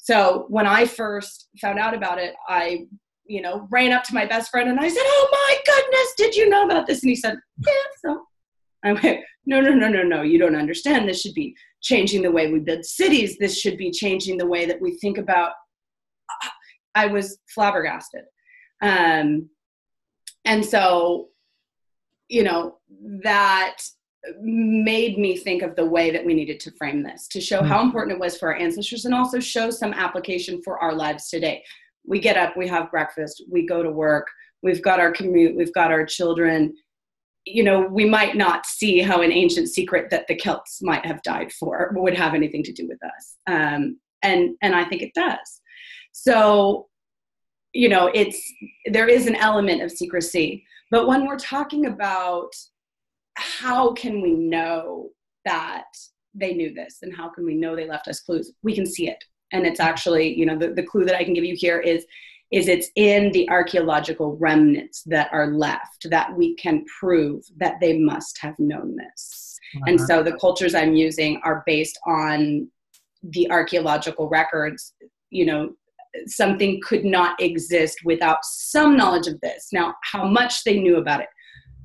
So 0.02 0.46
when 0.48 0.66
I 0.66 0.86
first 0.86 1.48
found 1.60 1.78
out 1.78 1.94
about 1.94 2.18
it, 2.18 2.34
I, 2.48 2.86
you 3.26 3.42
know, 3.42 3.68
ran 3.70 3.92
up 3.92 4.02
to 4.04 4.14
my 4.14 4.26
best 4.26 4.50
friend 4.50 4.68
and 4.68 4.80
I 4.80 4.88
said, 4.88 5.02
"Oh 5.04 5.28
my 5.48 5.58
goodness, 5.66 6.14
did 6.16 6.34
you 6.34 6.48
know 6.48 6.64
about 6.64 6.86
this?" 6.86 7.02
And 7.02 7.10
he 7.10 7.16
said, 7.16 7.38
"Yeah, 7.58 7.72
so." 8.04 8.22
I 8.82 8.92
went, 8.94 9.20
"No, 9.44 9.60
no, 9.60 9.72
no, 9.72 9.88
no, 9.88 10.02
no. 10.02 10.22
You 10.22 10.38
don't 10.38 10.56
understand. 10.56 11.08
This 11.08 11.20
should 11.20 11.34
be 11.34 11.54
changing 11.82 12.22
the 12.22 12.32
way 12.32 12.50
we 12.50 12.60
build 12.60 12.84
cities. 12.84 13.36
This 13.38 13.60
should 13.60 13.76
be 13.76 13.90
changing 13.90 14.38
the 14.38 14.46
way 14.46 14.64
that 14.66 14.80
we 14.80 14.96
think 14.98 15.18
about 15.18 15.52
I 16.94 17.06
was 17.06 17.38
flabbergasted. 17.54 18.24
Um, 18.82 19.48
and 20.44 20.64
so, 20.64 21.28
you 22.28 22.42
know, 22.42 22.78
that 23.22 23.76
made 24.40 25.18
me 25.18 25.36
think 25.36 25.62
of 25.62 25.74
the 25.76 25.84
way 25.84 26.10
that 26.10 26.24
we 26.24 26.34
needed 26.34 26.60
to 26.60 26.70
frame 26.72 27.02
this 27.02 27.26
to 27.28 27.40
show 27.40 27.62
how 27.62 27.78
mm-hmm. 27.78 27.86
important 27.86 28.16
it 28.16 28.20
was 28.20 28.36
for 28.36 28.52
our 28.52 28.58
ancestors 28.58 29.04
and 29.04 29.14
also 29.14 29.40
show 29.40 29.70
some 29.70 29.92
application 29.92 30.60
for 30.62 30.78
our 30.78 30.94
lives 30.94 31.28
today. 31.28 31.62
We 32.06 32.20
get 32.20 32.36
up, 32.36 32.56
we 32.56 32.68
have 32.68 32.90
breakfast, 32.90 33.42
we 33.50 33.66
go 33.66 33.82
to 33.82 33.90
work, 33.90 34.26
we've 34.62 34.82
got 34.82 35.00
our 35.00 35.12
commute, 35.12 35.56
we've 35.56 35.72
got 35.72 35.90
our 35.90 36.04
children. 36.04 36.74
You 37.46 37.64
know, 37.64 37.80
we 37.80 38.04
might 38.04 38.36
not 38.36 38.66
see 38.66 39.00
how 39.00 39.22
an 39.22 39.32
ancient 39.32 39.68
secret 39.68 40.10
that 40.10 40.26
the 40.28 40.36
Celts 40.36 40.82
might 40.82 41.06
have 41.06 41.22
died 41.22 41.52
for 41.52 41.92
would 41.94 42.14
have 42.14 42.34
anything 42.34 42.62
to 42.64 42.72
do 42.72 42.86
with 42.86 42.98
us. 43.02 43.36
Um, 43.46 43.98
and 44.22 44.50
and 44.60 44.74
I 44.74 44.84
think 44.84 45.00
it 45.02 45.14
does. 45.14 45.60
So, 46.12 46.88
you 47.72 47.88
know, 47.88 48.10
it's 48.12 48.52
there 48.86 49.08
is 49.08 49.26
an 49.26 49.36
element 49.36 49.82
of 49.82 49.90
secrecy. 49.90 50.66
But 50.90 51.06
when 51.06 51.26
we're 51.26 51.38
talking 51.38 51.86
about 51.86 52.50
how 53.34 53.92
can 53.92 54.20
we 54.20 54.32
know 54.32 55.08
that 55.44 55.84
they 56.34 56.54
knew 56.54 56.72
this 56.72 56.98
and 57.02 57.14
how 57.14 57.28
can 57.28 57.44
we 57.44 57.54
know 57.54 57.74
they 57.74 57.88
left 57.88 58.08
us 58.08 58.20
clues? 58.20 58.52
We 58.62 58.74
can 58.74 58.86
see 58.86 59.08
it. 59.08 59.22
And 59.52 59.66
it's 59.66 59.80
actually, 59.80 60.32
you 60.32 60.46
know, 60.46 60.56
the, 60.56 60.68
the 60.68 60.82
clue 60.82 61.04
that 61.04 61.16
I 61.16 61.24
can 61.24 61.34
give 61.34 61.44
you 61.44 61.56
here 61.56 61.80
is 61.80 62.04
is 62.52 62.66
it's 62.66 62.88
in 62.96 63.30
the 63.30 63.48
archaeological 63.48 64.36
remnants 64.38 65.04
that 65.06 65.28
are 65.32 65.52
left 65.52 66.10
that 66.10 66.36
we 66.36 66.56
can 66.56 66.84
prove 66.98 67.44
that 67.58 67.78
they 67.80 67.96
must 67.96 68.38
have 68.40 68.58
known 68.58 68.96
this. 68.96 69.56
Uh-huh. 69.76 69.84
And 69.86 70.00
so 70.00 70.20
the 70.20 70.36
cultures 70.36 70.74
I'm 70.74 70.96
using 70.96 71.40
are 71.44 71.62
based 71.64 71.96
on 72.08 72.68
the 73.22 73.50
archaeological 73.50 74.28
records 74.28 74.94
you 75.30 75.46
know 75.46 75.70
something 76.26 76.80
could 76.82 77.04
not 77.04 77.40
exist 77.40 77.98
without 78.04 78.38
some 78.42 78.96
knowledge 78.96 79.26
of 79.26 79.40
this 79.40 79.68
now 79.72 79.94
how 80.02 80.24
much 80.24 80.64
they 80.64 80.78
knew 80.78 80.96
about 80.96 81.20
it 81.20 81.28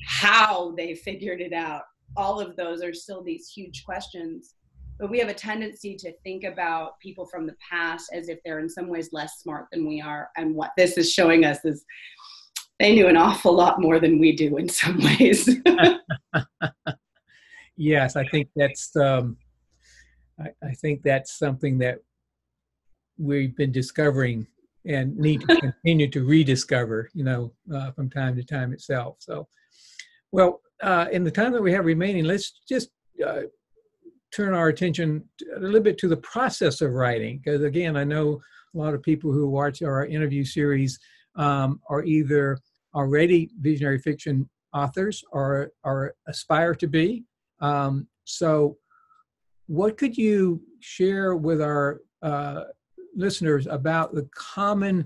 how 0.05 0.71
they 0.77 0.95
figured 0.95 1.41
it 1.41 1.53
out. 1.53 1.81
All 2.15 2.39
of 2.39 2.55
those 2.55 2.81
are 2.81 2.93
still 2.93 3.23
these 3.23 3.49
huge 3.49 3.83
questions. 3.83 4.55
But 4.99 5.09
we 5.09 5.19
have 5.19 5.27
a 5.27 5.33
tendency 5.33 5.95
to 5.97 6.13
think 6.23 6.45
about 6.45 6.99
people 7.01 7.25
from 7.25 7.45
the 7.45 7.55
past 7.69 8.11
as 8.13 8.29
if 8.29 8.39
they're 8.45 8.59
in 8.59 8.69
some 8.69 8.87
ways 8.87 9.09
less 9.11 9.41
smart 9.41 9.65
than 9.71 9.85
we 9.85 9.99
are. 9.99 10.29
And 10.37 10.55
what 10.55 10.71
this 10.77 10.97
is 10.97 11.11
showing 11.11 11.43
us 11.43 11.65
is 11.65 11.83
they 12.79 12.95
knew 12.95 13.07
an 13.07 13.17
awful 13.17 13.53
lot 13.53 13.81
more 13.81 13.99
than 13.99 14.19
we 14.19 14.35
do 14.35 14.57
in 14.57 14.69
some 14.69 14.99
ways. 14.99 15.49
Yes 17.77 18.15
i 18.15 18.23
think 18.29 18.47
that's 18.55 18.95
um, 18.95 19.35
I, 20.39 20.47
I 20.63 20.73
think 20.73 21.01
that's 21.03 21.37
something 21.37 21.77
that 21.79 21.99
we've 23.17 23.55
been 23.55 23.71
discovering 23.71 24.47
and 24.85 25.17
need 25.17 25.41
to 25.41 25.55
continue 25.61 26.09
to 26.11 26.25
rediscover, 26.25 27.09
you 27.13 27.23
know, 27.23 27.51
uh, 27.73 27.91
from 27.91 28.09
time 28.09 28.35
to 28.35 28.43
time 28.43 28.73
itself. 28.73 29.17
So, 29.19 29.47
well, 30.35 30.59
uh, 30.83 31.05
in 31.13 31.23
the 31.23 31.31
time 31.31 31.53
that 31.53 31.61
we 31.61 31.71
have 31.71 31.85
remaining, 31.85 32.25
let's 32.25 32.59
just 32.67 32.89
uh, 33.25 33.43
turn 34.33 34.53
our 34.53 34.67
attention 34.67 35.23
a 35.55 35.59
little 35.61 35.79
bit 35.79 35.97
to 35.99 36.09
the 36.09 36.17
process 36.17 36.81
of 36.81 36.91
writing, 36.91 37.39
because 37.41 37.63
again, 37.63 37.95
I 37.95 38.03
know 38.03 38.41
a 38.73 38.77
lot 38.77 38.93
of 38.93 39.01
people 39.01 39.31
who 39.31 39.47
watch 39.47 39.81
our 39.81 40.05
interview 40.05 40.43
series 40.43 40.99
um, 41.37 41.79
are 41.89 42.03
either 42.03 42.57
already 42.93 43.49
visionary 43.61 43.97
fiction 43.97 44.49
authors 44.73 45.23
or, 45.31 45.71
or 45.85 46.15
aspire 46.27 46.75
to 46.75 46.87
be. 46.87 47.23
Um, 47.61 48.05
so, 48.25 48.75
what 49.67 49.97
could 49.97 50.17
you 50.17 50.61
share 50.81 51.37
with 51.37 51.61
our 51.61 52.01
uh, 52.21 52.65
listeners 53.15 53.67
about 53.67 54.13
the 54.13 54.27
common 54.35 55.05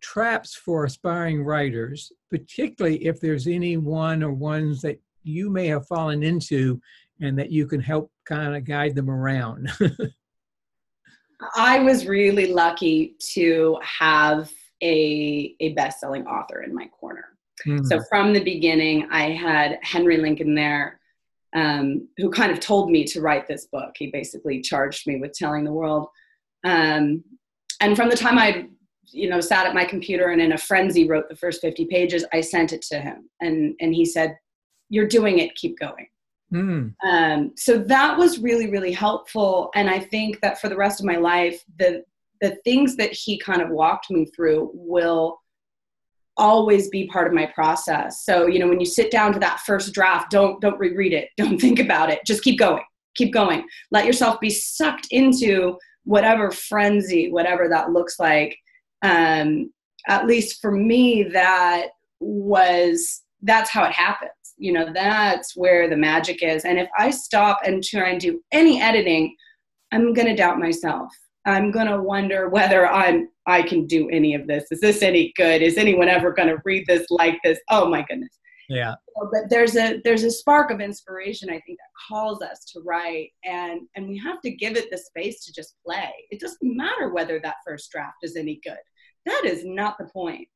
traps 0.00 0.56
for 0.56 0.84
aspiring 0.84 1.44
writers, 1.44 2.10
particularly 2.30 3.04
if 3.06 3.20
there's 3.20 3.46
any 3.46 3.76
one 3.76 4.22
or 4.22 4.32
ones 4.32 4.82
that 4.82 5.00
you 5.22 5.50
may 5.50 5.66
have 5.68 5.86
fallen 5.86 6.22
into 6.22 6.80
and 7.20 7.38
that 7.38 7.50
you 7.50 7.66
can 7.66 7.80
help 7.80 8.10
kind 8.24 8.56
of 8.56 8.64
guide 8.64 8.94
them 8.94 9.10
around? 9.10 9.70
I 11.56 11.80
was 11.80 12.06
really 12.06 12.52
lucky 12.52 13.16
to 13.32 13.78
have 13.82 14.50
a, 14.82 15.54
a 15.60 15.72
best-selling 15.74 16.26
author 16.26 16.62
in 16.62 16.74
my 16.74 16.86
corner. 16.88 17.36
Mm-hmm. 17.66 17.84
So 17.84 18.00
from 18.08 18.32
the 18.32 18.42
beginning, 18.42 19.08
I 19.10 19.30
had 19.30 19.78
Henry 19.82 20.18
Lincoln 20.18 20.54
there, 20.54 21.00
um, 21.54 22.08
who 22.16 22.30
kind 22.30 22.52
of 22.52 22.60
told 22.60 22.90
me 22.90 23.04
to 23.04 23.20
write 23.20 23.46
this 23.46 23.66
book. 23.66 23.94
He 23.96 24.10
basically 24.10 24.60
charged 24.60 25.06
me 25.06 25.16
with 25.16 25.32
telling 25.32 25.64
the 25.64 25.72
world 25.72 26.08
um, 26.66 27.22
and 27.80 27.96
from 27.96 28.08
the 28.08 28.16
time 28.16 28.38
I, 28.38 28.66
you 29.08 29.28
know, 29.28 29.40
sat 29.40 29.66
at 29.66 29.74
my 29.74 29.84
computer 29.84 30.28
and 30.28 30.40
in 30.40 30.52
a 30.52 30.58
frenzy 30.58 31.08
wrote 31.08 31.28
the 31.28 31.36
first 31.36 31.60
50 31.60 31.86
pages, 31.86 32.24
I 32.32 32.40
sent 32.40 32.72
it 32.72 32.82
to 32.82 33.00
him, 33.00 33.28
and 33.40 33.74
and 33.80 33.94
he 33.94 34.04
said, 34.04 34.36
"You're 34.88 35.08
doing 35.08 35.38
it. 35.38 35.54
Keep 35.54 35.78
going." 35.78 36.08
Mm. 36.52 36.94
Um, 37.04 37.52
so 37.56 37.78
that 37.78 38.16
was 38.16 38.38
really 38.38 38.70
really 38.70 38.92
helpful, 38.92 39.70
and 39.74 39.90
I 39.90 40.00
think 40.00 40.40
that 40.40 40.60
for 40.60 40.68
the 40.68 40.76
rest 40.76 41.00
of 41.00 41.06
my 41.06 41.16
life, 41.16 41.62
the 41.78 42.04
the 42.40 42.56
things 42.64 42.96
that 42.96 43.12
he 43.12 43.38
kind 43.38 43.62
of 43.62 43.70
walked 43.70 44.10
me 44.10 44.26
through 44.26 44.70
will 44.74 45.38
always 46.36 46.88
be 46.88 47.06
part 47.06 47.26
of 47.26 47.32
my 47.32 47.46
process. 47.46 48.24
So, 48.24 48.46
you 48.46 48.58
know, 48.58 48.68
when 48.68 48.80
you 48.80 48.86
sit 48.86 49.10
down 49.10 49.32
to 49.32 49.38
that 49.40 49.60
first 49.60 49.92
draft, 49.92 50.30
don't 50.30 50.60
don't 50.60 50.78
reread 50.78 51.12
it. 51.12 51.30
Don't 51.36 51.60
think 51.60 51.78
about 51.78 52.10
it. 52.10 52.20
Just 52.26 52.42
keep 52.42 52.58
going. 52.58 52.82
Keep 53.14 53.32
going. 53.32 53.66
Let 53.90 54.04
yourself 54.04 54.38
be 54.40 54.50
sucked 54.50 55.08
into 55.10 55.78
whatever 56.04 56.50
frenzy, 56.50 57.30
whatever 57.30 57.68
that 57.68 57.90
looks 57.90 58.18
like. 58.18 58.56
Um, 59.02 59.70
at 60.08 60.26
least 60.26 60.60
for 60.60 60.70
me, 60.70 61.24
that 61.32 61.88
was 62.20 63.22
that's 63.42 63.70
how 63.70 63.84
it 63.84 63.92
happens. 63.92 64.30
You 64.56 64.72
know, 64.72 64.92
that's 64.92 65.56
where 65.56 65.88
the 65.88 65.96
magic 65.96 66.42
is. 66.42 66.64
And 66.64 66.78
if 66.78 66.88
I 66.98 67.10
stop 67.10 67.58
and 67.64 67.84
try 67.84 68.10
and 68.10 68.20
do 68.20 68.40
any 68.52 68.80
editing, 68.80 69.34
I'm 69.92 70.14
going 70.14 70.28
to 70.28 70.34
doubt 70.34 70.58
myself. 70.58 71.12
I'm 71.44 71.70
going 71.70 71.86
to 71.86 72.02
wonder 72.02 72.48
whether 72.48 72.88
I'm 72.88 73.28
I 73.46 73.62
can 73.62 73.86
do 73.86 74.08
any 74.10 74.34
of 74.34 74.48
this. 74.48 74.64
Is 74.72 74.80
this 74.80 75.02
any 75.02 75.32
good? 75.36 75.62
Is 75.62 75.76
anyone 75.76 76.08
ever 76.08 76.32
going 76.32 76.48
to 76.48 76.60
read 76.64 76.84
this 76.88 77.06
like 77.10 77.38
this? 77.44 77.60
Oh 77.70 77.88
my 77.88 78.04
goodness. 78.08 78.36
Yeah. 78.68 78.94
But 79.32 79.48
there's 79.48 79.76
a 79.76 80.00
there's 80.04 80.24
a 80.24 80.30
spark 80.30 80.70
of 80.70 80.80
inspiration 80.80 81.48
I 81.48 81.60
think 81.66 81.78
that 81.78 82.08
calls 82.08 82.42
us 82.42 82.64
to 82.72 82.80
write 82.80 83.30
and 83.44 83.82
and 83.94 84.08
we 84.08 84.18
have 84.18 84.40
to 84.42 84.50
give 84.50 84.76
it 84.76 84.90
the 84.90 84.98
space 84.98 85.44
to 85.44 85.52
just 85.52 85.76
play. 85.84 86.12
It 86.30 86.40
doesn't 86.40 86.58
matter 86.62 87.10
whether 87.12 87.38
that 87.40 87.56
first 87.66 87.90
draft 87.90 88.18
is 88.22 88.36
any 88.36 88.60
good. 88.64 88.78
That 89.24 89.42
is 89.44 89.64
not 89.64 89.98
the 89.98 90.06
point. 90.06 90.48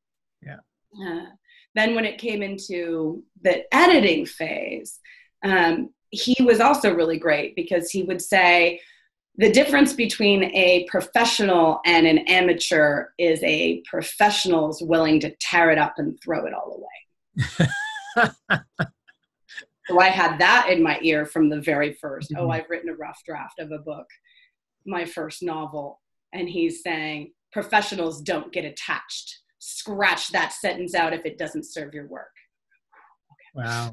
Yeah. 0.42 0.57
Uh, 1.05 1.27
then 1.75 1.94
when 1.94 2.05
it 2.05 2.18
came 2.18 2.42
into 2.42 3.23
the 3.42 3.62
editing 3.75 4.27
phase, 4.27 4.99
um, 5.44 5.90
he 6.11 6.42
was 6.42 6.61
also 6.61 6.94
really 6.94 7.18
great 7.18 7.55
because 7.55 7.90
he 7.90 8.03
would 8.03 8.20
say, 8.20 8.81
the 9.37 9.51
difference 9.51 9.92
between 9.92 10.44
a 10.55 10.85
professional 10.90 11.81
and 11.87 12.07
an 12.07 12.18
amateur 12.27 13.07
is 13.16 13.42
a 13.42 13.83
professional's 13.88 14.83
willing 14.83 15.20
to 15.20 15.35
tear 15.37 15.70
it 15.70 15.79
up 15.79 15.94
and 15.96 16.18
throw 16.23 16.44
it 16.44 16.53
all 16.53 16.77
away. 16.77 17.68
so 18.16 20.01
I 20.01 20.09
had 20.09 20.38
that 20.38 20.68
in 20.70 20.83
my 20.83 20.99
ear 21.03 21.27
from 21.27 21.49
the 21.49 21.61
very 21.61 21.96
1st 22.03 22.27
Oh, 22.37 22.42
mm-hmm. 22.42 22.51
I've 22.51 22.70
written 22.70 22.90
a 22.90 22.94
rough 22.94 23.20
draft 23.25 23.59
of 23.59 23.70
a 23.73 23.79
book, 23.79 24.07
my 24.87 25.05
first 25.05 25.42
novel. 25.42 26.01
And 26.33 26.49
he's 26.49 26.83
saying, 26.83 27.33
professionals 27.53 28.20
don't 28.20 28.53
get 28.53 28.64
attached. 28.64 29.40
Scratch 29.59 30.31
that 30.31 30.53
sentence 30.53 30.94
out 30.94 31.12
if 31.12 31.27
it 31.27 31.38
doesn't 31.38 31.66
serve 31.66 31.92
your 31.92 32.07
work. 32.09 32.31
Wow. 33.55 33.90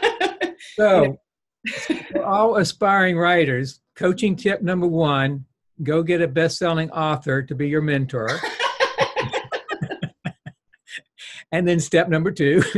so, 0.74 1.18
for 2.10 2.24
all 2.24 2.56
aspiring 2.56 3.16
writers, 3.16 3.80
coaching 3.94 4.34
tip 4.34 4.62
number 4.62 4.86
one 4.86 5.44
go 5.82 6.02
get 6.02 6.20
a 6.20 6.28
best 6.28 6.58
selling 6.58 6.90
author 6.90 7.42
to 7.42 7.54
be 7.54 7.68
your 7.68 7.80
mentor. 7.80 8.28
and 11.52 11.66
then 11.66 11.80
step 11.80 12.08
number 12.08 12.30
two. 12.30 12.62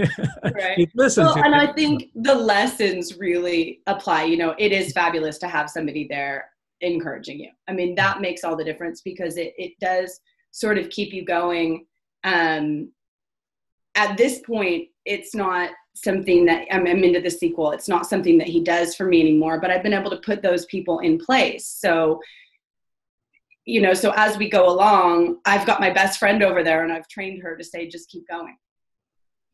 Right. 0.54 0.90
listen 0.94 1.24
well, 1.24 1.42
and 1.42 1.54
i 1.54 1.72
think 1.72 2.10
the 2.14 2.34
lessons 2.34 3.16
really 3.16 3.80
apply 3.86 4.24
you 4.24 4.36
know 4.36 4.54
it 4.58 4.72
is 4.72 4.92
fabulous 4.92 5.38
to 5.38 5.48
have 5.48 5.70
somebody 5.70 6.06
there 6.08 6.50
encouraging 6.82 7.40
you. 7.40 7.50
I 7.68 7.72
mean 7.72 7.94
that 7.94 8.20
makes 8.20 8.44
all 8.44 8.56
the 8.56 8.64
difference 8.64 9.00
because 9.00 9.36
it, 9.36 9.54
it 9.56 9.72
does 9.80 10.20
sort 10.50 10.78
of 10.78 10.90
keep 10.90 11.12
you 11.12 11.24
going. 11.24 11.86
Um, 12.24 12.90
at 13.94 14.16
this 14.16 14.40
point 14.40 14.88
it's 15.04 15.34
not 15.34 15.70
something 15.94 16.44
that 16.46 16.66
I'm, 16.70 16.86
I'm 16.86 17.04
into 17.04 17.20
the 17.20 17.30
sequel. 17.30 17.72
It's 17.72 17.88
not 17.88 18.06
something 18.06 18.38
that 18.38 18.46
he 18.46 18.62
does 18.62 18.94
for 18.94 19.06
me 19.06 19.20
anymore 19.20 19.60
but 19.60 19.70
i've 19.70 19.82
been 19.82 19.94
able 19.94 20.10
to 20.10 20.18
put 20.18 20.42
those 20.42 20.66
people 20.66 20.98
in 21.00 21.18
place. 21.18 21.66
So 21.66 22.20
you 23.64 23.80
know 23.80 23.94
so 23.94 24.12
as 24.16 24.36
we 24.36 24.48
go 24.48 24.68
along 24.68 25.38
i've 25.44 25.66
got 25.66 25.80
my 25.80 25.90
best 25.90 26.18
friend 26.18 26.42
over 26.42 26.62
there 26.64 26.82
and 26.82 26.92
i've 26.92 27.08
trained 27.08 27.42
her 27.42 27.56
to 27.56 27.64
say 27.64 27.88
just 27.88 28.08
keep 28.08 28.26
going. 28.28 28.56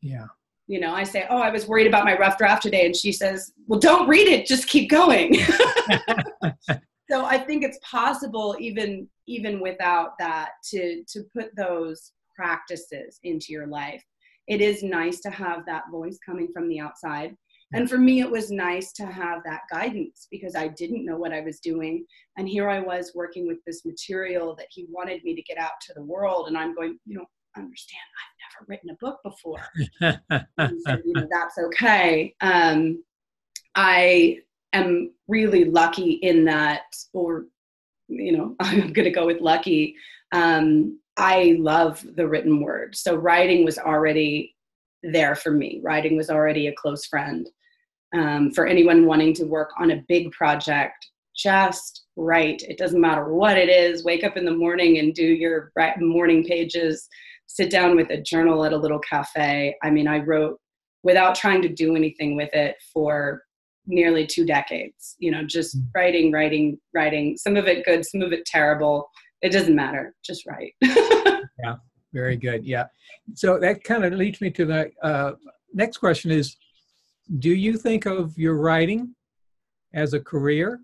Yeah. 0.01 0.25
You 0.67 0.79
know 0.79 0.93
i 0.93 1.03
say 1.03 1.25
oh 1.29 1.39
i 1.39 1.49
was 1.49 1.67
worried 1.67 1.87
about 1.87 2.05
my 2.05 2.17
rough 2.17 2.37
draft 2.37 2.63
today. 2.63 2.85
And 2.85 2.95
she 2.95 3.11
says 3.11 3.51
well 3.67 3.79
don't 3.79 4.07
read 4.07 4.27
it 4.27 4.45
just 4.45 4.67
keep 4.67 4.89
going. 4.89 5.37
So 7.11 7.25
i 7.25 7.39
think 7.39 7.63
it's 7.63 7.79
possible 7.81 8.55
even 8.59 9.09
even 9.25 9.59
without 9.59 10.11
that 10.19 10.49
to 10.65 11.03
to 11.07 11.23
put 11.35 11.55
those 11.55 12.11
practices 12.35 13.19
into 13.23 13.47
your 13.49 13.65
life. 13.65 14.03
It 14.47 14.61
is 14.61 14.83
nice 14.83 15.19
to 15.21 15.29
have 15.31 15.65
that 15.65 15.85
voice 15.91 16.19
coming 16.23 16.49
from 16.53 16.69
the 16.69 16.79
outside 16.79 17.35
and 17.73 17.87
for 17.87 17.99
me, 17.99 18.19
it 18.19 18.29
was 18.29 18.49
nice 18.49 18.91
to 18.93 19.05
have 19.05 19.43
that 19.45 19.61
guidance 19.71 20.27
because 20.31 20.55
I 20.55 20.69
didn't 20.69 21.05
know 21.05 21.17
what 21.17 21.33
I 21.33 21.41
was 21.41 21.59
doing. 21.59 22.03
And 22.37 22.49
here 22.49 22.67
I 22.67 22.79
was 22.79 23.11
working 23.13 23.45
with 23.45 23.59
this 23.65 23.85
material 23.85 24.55
that 24.55 24.67
he 24.71 24.87
wanted 24.89 25.23
me 25.23 25.35
to 25.35 25.41
get 25.43 25.59
out 25.59 25.73
to 25.81 25.93
the 25.93 26.01
world. 26.01 26.47
And 26.47 26.57
I'm 26.57 26.73
going, 26.73 26.97
you 27.05 27.17
know, 27.17 27.25
understand, 27.55 28.01
I've 28.17 28.57
never 28.57 28.65
written 28.69 28.89
a 28.89 28.95
book 28.99 29.19
before. 29.23 29.61
said, 30.83 31.03
you 31.05 31.13
know, 31.13 31.27
that's 31.29 31.59
okay. 31.59 32.33
Um, 32.41 33.03
I 33.75 34.39
am 34.73 35.11
really 35.27 35.65
lucky 35.65 36.13
in 36.13 36.45
that, 36.45 36.81
or, 37.13 37.45
you 38.07 38.35
know, 38.35 38.55
I'm 38.59 38.93
going 38.93 39.05
to 39.05 39.11
go 39.11 39.27
with 39.27 39.41
lucky. 39.41 39.95
Um, 40.31 40.99
I 41.17 41.55
love 41.59 42.03
the 42.15 42.27
written 42.27 42.61
word. 42.61 42.95
So 42.95 43.15
writing 43.15 43.63
was 43.63 43.77
already 43.77 44.55
there 45.03 45.35
for 45.35 45.51
me. 45.51 45.81
Writing 45.83 46.17
was 46.17 46.31
already 46.31 46.67
a 46.67 46.75
close 46.75 47.05
friend 47.05 47.47
um, 48.13 48.51
for 48.51 48.65
anyone 48.65 49.05
wanting 49.05 49.33
to 49.35 49.45
work 49.45 49.71
on 49.79 49.91
a 49.91 50.03
big 50.07 50.31
project 50.31 51.07
just 51.35 52.03
write. 52.17 52.61
It 52.67 52.77
doesn't 52.77 52.99
matter 52.99 53.33
what 53.33 53.57
it 53.57 53.69
is. 53.69 54.03
Wake 54.03 54.25
up 54.25 54.35
in 54.35 54.43
the 54.43 54.55
morning 54.55 54.97
and 54.97 55.13
do 55.13 55.23
your 55.23 55.71
morning 55.99 56.43
pages. 56.43 57.07
Sit 57.45 57.71
down 57.71 57.95
with 57.95 58.09
a 58.09 58.21
journal 58.21 58.65
at 58.65 58.73
a 58.73 58.77
little 58.77 58.99
cafe. 58.99 59.75
I 59.81 59.89
mean 59.89 60.07
i 60.07 60.19
wrote 60.19 60.59
without 61.03 61.35
trying 61.35 61.61
to 61.61 61.69
do 61.69 61.95
anything 61.95 62.35
with 62.35 62.53
it 62.53 62.75
for 62.93 63.43
nearly 63.87 64.27
two 64.27 64.45
decades 64.45 65.15
you 65.17 65.31
know 65.31 65.43
just 65.43 65.75
mm. 65.77 65.87
writing 65.95 66.31
writing 66.31 66.77
writing. 66.93 67.37
Some 67.37 67.55
of 67.55 67.67
it 67.67 67.85
good 67.85 68.05
some 68.05 68.21
of 68.21 68.33
it 68.33 68.45
terrible. 68.45 69.09
It 69.41 69.51
doesn't 69.51 69.75
matter. 69.75 70.13
Just 70.23 70.45
write. 70.45 70.73
Yeah 71.61 71.75
very 72.13 72.37
good. 72.37 72.65
Yeah. 72.65 72.85
So 73.35 73.59
that 73.59 73.83
kind 73.83 74.03
of 74.03 74.13
leads 74.13 74.41
me 74.41 74.49
to 74.51 74.65
the 74.65 74.91
uh, 75.01 75.33
next 75.73 75.97
question 75.97 76.31
is 76.31 76.57
do 77.37 77.53
you 77.53 77.77
think 77.77 78.05
of 78.05 78.37
your 78.37 78.55
writing 78.55 79.13
as 79.93 80.13
a 80.13 80.19
career 80.19 80.81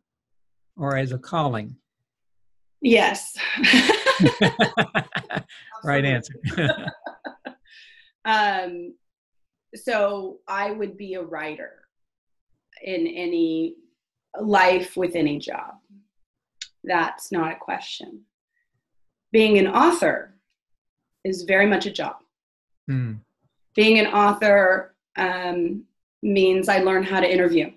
or 0.77 0.95
as 0.95 1.11
a 1.11 1.17
calling? 1.17 1.75
Yes. 2.81 3.35
right 5.83 6.05
answer. 6.05 6.35
um, 8.25 8.93
so 9.73 10.37
I 10.47 10.71
would 10.71 10.97
be 10.97 11.15
a 11.15 11.23
writer 11.23 11.87
in 12.83 13.07
any 13.07 13.75
life 14.39 14.95
with 14.95 15.15
any 15.15 15.39
job. 15.39 15.75
That's 16.83 17.31
not 17.31 17.53
a 17.53 17.55
question. 17.55 18.21
Being 19.31 19.57
an 19.57 19.67
author 19.67 20.35
is 21.23 21.43
very 21.43 21.65
much 21.65 21.87
a 21.87 21.91
job. 21.91 22.17
Mm. 22.89 23.19
Being 23.75 23.99
an 23.99 24.07
author 24.07 24.95
um, 25.17 25.85
means 26.25 26.67
I 26.67 26.79
learn 26.79 27.03
how 27.03 27.19
to 27.19 27.31
interview. 27.31 27.71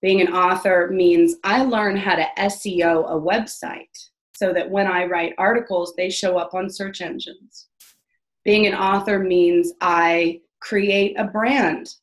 Being 0.00 0.20
an 0.20 0.32
author 0.32 0.88
means 0.90 1.34
I 1.44 1.64
learn 1.64 1.96
how 1.96 2.14
to 2.14 2.26
SEO 2.38 3.10
a 3.10 3.20
website 3.20 4.08
so 4.34 4.52
that 4.54 4.70
when 4.70 4.86
I 4.86 5.04
write 5.04 5.34
articles, 5.36 5.92
they 5.96 6.08
show 6.08 6.38
up 6.38 6.54
on 6.54 6.70
search 6.70 7.02
engines. 7.02 7.66
Being 8.44 8.66
an 8.66 8.74
author 8.74 9.18
means 9.18 9.72
I 9.82 10.40
create 10.60 11.18
a 11.18 11.24
brand 11.24 11.94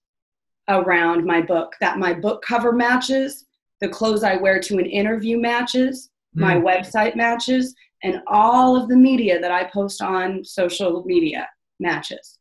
around 0.69 1.25
my 1.25 1.41
book, 1.41 1.75
that 1.79 1.97
my 1.97 2.13
book 2.13 2.43
cover 2.43 2.73
matches, 2.73 3.45
the 3.79 3.87
clothes 3.87 4.23
I 4.23 4.35
wear 4.35 4.59
to 4.59 4.77
an 4.77 4.85
interview 4.85 5.39
matches, 5.39 6.11
mm. 6.35 6.41
my 6.41 6.55
website 6.55 7.15
matches, 7.15 7.73
and 8.03 8.21
all 8.27 8.75
of 8.75 8.89
the 8.89 8.95
media 8.95 9.39
that 9.39 9.51
I 9.51 9.63
post 9.63 10.01
on 10.01 10.43
social 10.43 11.03
media 11.05 11.47
matches. 11.79 12.36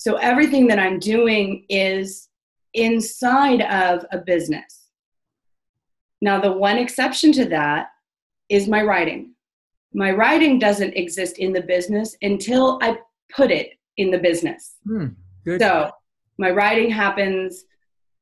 So 0.00 0.16
everything 0.16 0.66
that 0.68 0.78
I'm 0.78 0.98
doing 0.98 1.66
is 1.68 2.30
inside 2.72 3.60
of 3.60 4.06
a 4.10 4.16
business. 4.16 4.86
Now, 6.22 6.40
the 6.40 6.52
one 6.52 6.78
exception 6.78 7.32
to 7.32 7.44
that 7.50 7.88
is 8.48 8.66
my 8.66 8.80
writing. 8.80 9.34
My 9.92 10.10
writing 10.12 10.58
doesn't 10.58 10.96
exist 10.96 11.36
in 11.36 11.52
the 11.52 11.60
business 11.60 12.16
until 12.22 12.78
I 12.80 12.96
put 13.30 13.50
it 13.50 13.72
in 13.98 14.10
the 14.10 14.16
business. 14.16 14.76
Hmm, 14.86 15.08
so 15.58 15.90
my 16.38 16.48
writing 16.48 16.90
happens, 16.90 17.66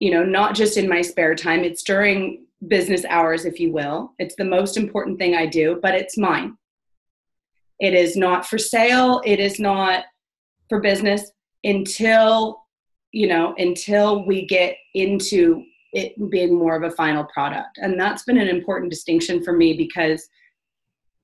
you 0.00 0.10
know, 0.10 0.24
not 0.24 0.56
just 0.56 0.78
in 0.78 0.88
my 0.88 1.00
spare 1.00 1.36
time, 1.36 1.62
it's 1.62 1.84
during 1.84 2.44
business 2.66 3.04
hours, 3.04 3.44
if 3.44 3.60
you 3.60 3.70
will. 3.72 4.14
It's 4.18 4.34
the 4.34 4.44
most 4.44 4.76
important 4.76 5.20
thing 5.20 5.36
I 5.36 5.46
do, 5.46 5.78
but 5.80 5.94
it's 5.94 6.18
mine. 6.18 6.56
It 7.78 7.94
is 7.94 8.16
not 8.16 8.48
for 8.48 8.58
sale, 8.58 9.22
it 9.24 9.38
is 9.38 9.60
not 9.60 10.06
for 10.68 10.80
business 10.80 11.30
until 11.64 12.64
you 13.12 13.26
know 13.26 13.54
until 13.58 14.24
we 14.26 14.46
get 14.46 14.76
into 14.94 15.62
it 15.92 16.14
being 16.30 16.54
more 16.54 16.76
of 16.76 16.82
a 16.82 16.94
final 16.94 17.24
product 17.24 17.78
and 17.78 17.98
that's 17.98 18.24
been 18.24 18.38
an 18.38 18.48
important 18.48 18.90
distinction 18.90 19.42
for 19.42 19.52
me 19.52 19.74
because 19.76 20.28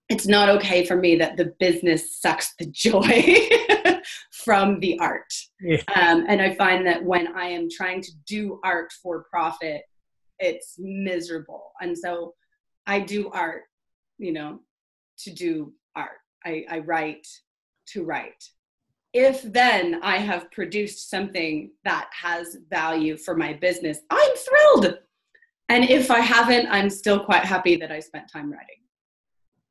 it's 0.08 0.26
not 0.26 0.48
okay 0.48 0.84
for 0.84 0.96
me 0.96 1.16
that 1.16 1.36
the 1.36 1.54
business 1.58 2.20
sucks 2.20 2.54
the 2.58 2.66
joy 2.66 3.24
from 4.32 4.80
the 4.80 4.98
art 4.98 5.32
yeah. 5.60 5.82
um, 5.94 6.24
and 6.28 6.40
i 6.40 6.54
find 6.54 6.86
that 6.86 7.02
when 7.04 7.28
i 7.36 7.44
am 7.44 7.68
trying 7.70 8.00
to 8.00 8.10
do 8.26 8.58
art 8.64 8.92
for 9.02 9.26
profit 9.30 9.82
it's 10.38 10.76
miserable 10.78 11.72
and 11.80 11.96
so 11.96 12.34
i 12.86 12.98
do 12.98 13.30
art 13.30 13.62
you 14.18 14.32
know 14.32 14.58
to 15.18 15.30
do 15.30 15.72
art 15.94 16.18
i, 16.44 16.64
I 16.70 16.78
write 16.80 17.26
to 17.88 18.04
write. 18.04 18.42
If 19.14 19.42
then 19.42 20.00
I 20.02 20.16
have 20.16 20.50
produced 20.50 21.08
something 21.08 21.70
that 21.84 22.10
has 22.20 22.58
value 22.68 23.16
for 23.16 23.36
my 23.36 23.52
business, 23.52 24.00
I'm 24.10 24.32
thrilled. 24.36 24.98
And 25.68 25.84
if 25.88 26.10
I 26.10 26.18
haven't, 26.18 26.66
I'm 26.66 26.90
still 26.90 27.20
quite 27.20 27.44
happy 27.44 27.76
that 27.76 27.92
I 27.92 28.00
spent 28.00 28.30
time 28.30 28.50
writing. 28.50 28.76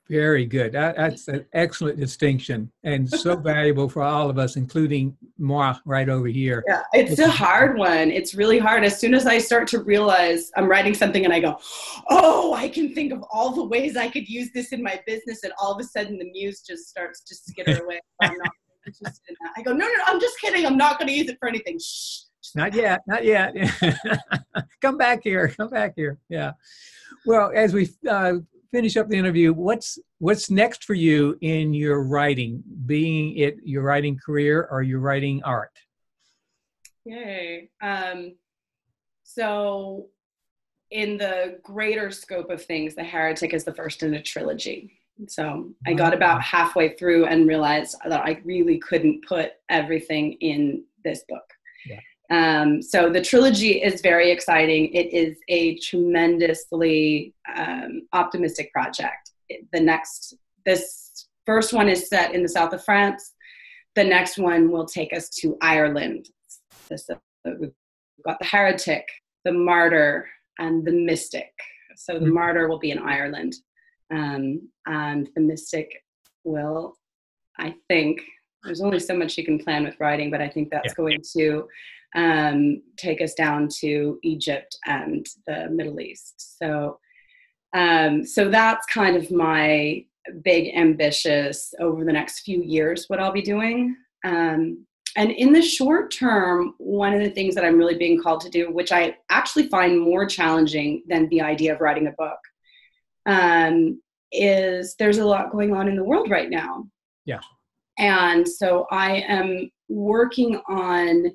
Very 0.09 0.45
good. 0.45 0.73
That's 0.73 1.27
an 1.27 1.45
excellent 1.53 1.99
distinction 1.99 2.71
and 2.83 3.09
so 3.09 3.35
valuable 3.51 3.89
for 3.89 4.01
all 4.01 4.29
of 4.29 4.37
us, 4.37 4.55
including 4.55 5.15
moi 5.37 5.75
right 5.85 6.07
over 6.07 6.27
here. 6.27 6.63
Yeah, 6.67 6.83
it's 6.93 7.19
a 7.19 7.29
hard 7.29 7.77
one. 7.77 8.11
It's 8.11 8.33
really 8.33 8.59
hard. 8.59 8.85
As 8.85 8.99
soon 8.99 9.13
as 9.13 9.25
I 9.25 9.39
start 9.39 9.67
to 9.69 9.79
realize 9.79 10.51
I'm 10.55 10.69
writing 10.69 10.93
something 10.93 11.25
and 11.25 11.33
I 11.33 11.39
go, 11.39 11.57
oh, 12.09 12.53
I 12.53 12.69
can 12.69 12.93
think 12.93 13.11
of 13.11 13.23
all 13.31 13.51
the 13.51 13.65
ways 13.65 13.97
I 13.97 14.09
could 14.09 14.27
use 14.27 14.51
this 14.53 14.71
in 14.71 14.83
my 14.83 15.01
business, 15.05 15.43
and 15.43 15.53
all 15.59 15.73
of 15.73 15.79
a 15.79 15.87
sudden 15.87 16.17
the 16.17 16.29
muse 16.31 16.61
just 16.61 16.89
starts 16.89 17.21
to 17.23 17.35
skitter 17.35 17.83
away. 17.85 17.99
I'm 18.21 18.37
not 18.37 18.51
interested 18.85 19.21
in 19.29 19.35
that. 19.41 19.53
I 19.57 19.61
go, 19.61 19.71
no, 19.71 19.85
no, 19.85 19.93
no, 19.93 20.03
I'm 20.07 20.19
just 20.19 20.39
kidding. 20.39 20.65
I'm 20.65 20.77
not 20.77 20.99
going 20.99 21.07
to 21.07 21.13
use 21.13 21.29
it 21.29 21.37
for 21.39 21.47
anything. 21.47 21.79
Shh. 21.79 22.21
Not 22.55 22.73
yet, 22.73 23.01
not 23.07 23.23
yet. 23.23 23.55
come 24.81 24.97
back 24.97 25.21
here, 25.23 25.47
come 25.47 25.69
back 25.69 25.93
here. 25.95 26.19
Yeah. 26.29 26.51
Well, 27.25 27.51
as 27.53 27.73
we 27.73 27.89
uh, 28.09 28.33
finish 28.71 28.97
up 28.97 29.07
the 29.07 29.17
interview, 29.17 29.53
what's 29.53 29.97
what's 30.19 30.49
next 30.49 30.83
for 30.83 30.93
you 30.93 31.37
in 31.41 31.73
your 31.73 32.03
writing, 32.03 32.63
being 32.85 33.37
it 33.37 33.57
your 33.63 33.83
writing 33.83 34.19
career 34.23 34.67
or 34.69 34.83
your 34.83 34.99
writing 34.99 35.41
art? 35.43 35.71
Yay. 37.05 37.69
Um, 37.81 38.35
so, 39.23 40.07
in 40.91 41.17
the 41.17 41.59
greater 41.63 42.11
scope 42.11 42.49
of 42.49 42.63
things, 42.63 42.93
The 42.93 43.03
Heretic 43.03 43.53
is 43.53 43.63
the 43.63 43.73
first 43.73 44.03
in 44.03 44.13
a 44.13 44.21
trilogy. 44.21 44.99
So, 45.27 45.69
I 45.85 45.93
got 45.93 46.13
about 46.13 46.41
halfway 46.41 46.95
through 46.95 47.25
and 47.25 47.47
realized 47.47 47.95
that 48.05 48.21
I 48.21 48.41
really 48.43 48.79
couldn't 48.79 49.25
put 49.25 49.51
everything 49.69 50.33
in 50.33 50.83
this 51.03 51.23
book. 51.29 51.43
Yeah. 51.85 51.99
Um, 52.29 52.81
so 52.81 53.09
the 53.09 53.21
trilogy 53.21 53.83
is 53.83 54.01
very 54.01 54.31
exciting. 54.31 54.91
It 54.93 55.13
is 55.13 55.37
a 55.49 55.77
tremendously 55.79 57.33
um, 57.55 58.07
optimistic 58.13 58.71
project. 58.71 59.31
The 59.71 59.79
next, 59.79 60.35
this 60.65 61.27
first 61.45 61.73
one 61.73 61.89
is 61.89 62.09
set 62.09 62.33
in 62.33 62.41
the 62.41 62.49
south 62.49 62.73
of 62.73 62.83
France. 62.83 63.33
The 63.95 64.03
next 64.03 64.37
one 64.37 64.71
will 64.71 64.85
take 64.85 65.13
us 65.13 65.29
to 65.41 65.57
Ireland. 65.61 66.29
This, 66.89 67.07
uh, 67.09 67.15
we've 67.59 67.71
got 68.25 68.39
the 68.39 68.45
heretic, 68.45 69.07
the 69.45 69.51
martyr, 69.51 70.27
and 70.57 70.85
the 70.85 70.91
mystic. 70.91 71.51
So 71.95 72.13
the 72.13 72.21
mm-hmm. 72.21 72.33
martyr 72.33 72.67
will 72.67 72.79
be 72.79 72.91
in 72.91 72.99
Ireland, 72.99 73.53
um, 74.11 74.69
and 74.85 75.29
the 75.35 75.41
mystic 75.41 76.03
will, 76.43 76.95
I 77.57 77.75
think, 77.87 78.21
there's 78.63 78.81
only 78.81 78.99
so 78.99 79.15
much 79.15 79.37
you 79.37 79.43
can 79.43 79.59
plan 79.59 79.83
with 79.83 79.99
writing, 79.99 80.31
but 80.31 80.41
I 80.41 80.47
think 80.47 80.69
that's 80.69 80.89
yeah. 80.89 80.93
going 80.95 81.21
to 81.37 81.67
um, 82.15 82.81
take 82.97 83.21
us 83.21 83.33
down 83.33 83.67
to 83.79 84.19
Egypt 84.23 84.77
and 84.85 85.25
the 85.47 85.69
Middle 85.69 85.99
East. 85.99 86.57
So, 86.59 86.99
um, 87.73 88.25
so 88.25 88.49
that's 88.49 88.85
kind 88.85 89.17
of 89.17 89.31
my 89.31 90.05
big 90.43 90.73
ambitious 90.75 91.73
over 91.79 92.05
the 92.05 92.13
next 92.13 92.41
few 92.41 92.61
years 92.61 93.05
what 93.09 93.19
I'll 93.19 93.33
be 93.33 93.41
doing. 93.41 93.95
Um, 94.23 94.85
and 95.15 95.31
in 95.31 95.53
the 95.53 95.61
short 95.61 96.11
term, 96.11 96.73
one 96.77 97.13
of 97.13 97.19
the 97.19 97.29
things 97.29 97.53
that 97.55 97.65
I'm 97.65 97.77
really 97.77 97.97
being 97.97 98.21
called 98.21 98.41
to 98.41 98.49
do, 98.49 98.71
which 98.71 98.91
I 98.91 99.17
actually 99.29 99.67
find 99.67 99.99
more 99.99 100.25
challenging 100.25 101.03
than 101.07 101.29
the 101.29 101.41
idea 101.41 101.73
of 101.73 101.81
writing 101.81 102.07
a 102.07 102.11
book, 102.11 102.39
um, 103.25 104.01
is 104.31 104.95
there's 104.97 105.19
a 105.19 105.25
lot 105.25 105.51
going 105.51 105.73
on 105.73 105.87
in 105.87 105.95
the 105.95 106.03
world 106.03 106.29
right 106.29 106.49
now. 106.49 106.85
Yeah. 107.25 107.39
And 107.99 108.47
so 108.47 108.87
I 108.91 109.23
am 109.27 109.69
working 109.89 110.59
on 110.67 111.31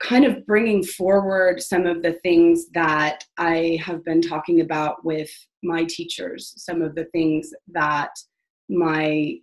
kind 0.00 0.24
of 0.24 0.46
bringing 0.46 0.82
forward 0.82 1.60
some 1.60 1.86
of 1.86 2.02
the 2.02 2.14
things 2.22 2.66
that 2.72 3.24
I 3.38 3.78
have 3.84 4.04
been 4.04 4.22
talking 4.22 4.60
about 4.60 5.04
with 5.04 5.30
my 5.62 5.84
teachers, 5.84 6.54
some 6.56 6.82
of 6.82 6.94
the 6.94 7.04
things 7.06 7.50
that 7.68 8.10
my 8.68 9.36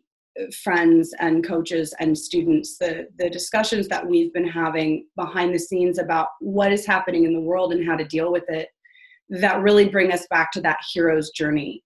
friends 0.63 1.13
and 1.19 1.45
coaches 1.45 1.93
and 1.99 2.17
students, 2.17 2.77
the, 2.77 3.07
the 3.17 3.29
discussions 3.29 3.87
that 3.87 4.05
we've 4.05 4.33
been 4.33 4.47
having 4.47 5.05
behind 5.15 5.53
the 5.53 5.59
scenes 5.59 5.99
about 5.99 6.29
what 6.39 6.71
is 6.71 6.85
happening 6.85 7.25
in 7.25 7.33
the 7.33 7.41
world 7.41 7.73
and 7.73 7.85
how 7.85 7.95
to 7.95 8.05
deal 8.05 8.31
with 8.31 8.45
it, 8.47 8.69
that 9.29 9.61
really 9.61 9.87
bring 9.87 10.11
us 10.11 10.25
back 10.29 10.51
to 10.53 10.61
that 10.61 10.79
hero's 10.91 11.29
journey. 11.31 11.83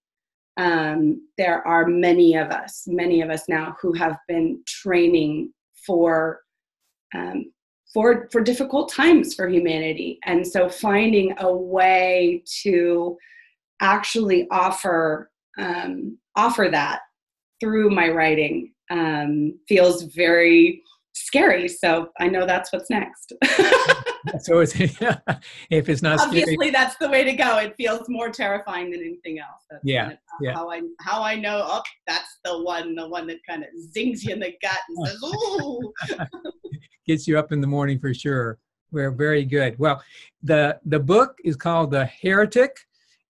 Um, 0.57 1.27
there 1.37 1.67
are 1.67 1.87
many 1.87 2.35
of 2.35 2.49
us, 2.49 2.83
many 2.87 3.21
of 3.21 3.29
us 3.29 3.49
now 3.49 3.75
who 3.81 3.93
have 3.93 4.17
been 4.27 4.61
training 4.67 5.51
for 5.85 6.41
um, 7.15 7.51
for 7.93 8.27
for 8.31 8.41
difficult 8.41 8.91
times 8.91 9.35
for 9.35 9.47
humanity 9.47 10.19
and 10.25 10.45
so 10.45 10.67
finding 10.67 11.33
a 11.39 11.53
way 11.53 12.43
to 12.63 13.15
actually 13.81 14.47
offer 14.49 15.29
um, 15.59 16.17
offer 16.35 16.69
that 16.71 17.01
through 17.59 17.89
my 17.91 18.09
writing 18.09 18.73
um, 18.89 19.57
feels 19.67 20.03
very 20.03 20.81
scary 21.13 21.67
so 21.67 22.07
i 22.19 22.27
know 22.27 22.45
that's 22.45 22.73
what's 22.73 22.89
next 22.89 23.33
so 24.39 24.59
it's, 24.59 24.73
if 25.69 25.89
it's 25.89 26.01
not 26.01 26.19
obviously 26.19 26.55
scary. 26.55 26.71
that's 26.71 26.95
the 26.97 27.09
way 27.09 27.23
to 27.23 27.33
go 27.33 27.57
it 27.57 27.75
feels 27.77 28.09
more 28.09 28.29
terrifying 28.29 28.89
than 28.89 28.99
anything 28.99 29.39
else 29.39 29.63
that's 29.69 29.81
yeah, 29.83 30.01
kind 30.01 30.13
of 30.13 30.19
yeah 30.41 30.53
how 30.53 30.69
i 30.71 30.81
how 30.99 31.21
i 31.21 31.35
know 31.35 31.61
oh 31.65 31.81
that's 32.07 32.39
the 32.43 32.63
one 32.63 32.95
the 32.95 33.07
one 33.07 33.27
that 33.27 33.37
kind 33.47 33.63
of 33.63 33.69
zings 33.91 34.23
you 34.23 34.33
in 34.33 34.39
the 34.39 34.53
gut 34.61 34.79
and 34.89 35.07
says 35.07 35.19
ooh 35.23 35.93
gets 37.05 37.27
you 37.27 37.37
up 37.37 37.51
in 37.51 37.61
the 37.61 37.67
morning 37.67 37.99
for 37.99 38.13
sure. 38.13 38.59
We're 38.91 39.11
very 39.11 39.45
good. 39.45 39.77
Well, 39.79 40.01
the 40.41 40.79
the 40.85 40.99
book 40.99 41.37
is 41.43 41.55
called 41.55 41.91
The 41.91 42.05
Heretic. 42.05 42.77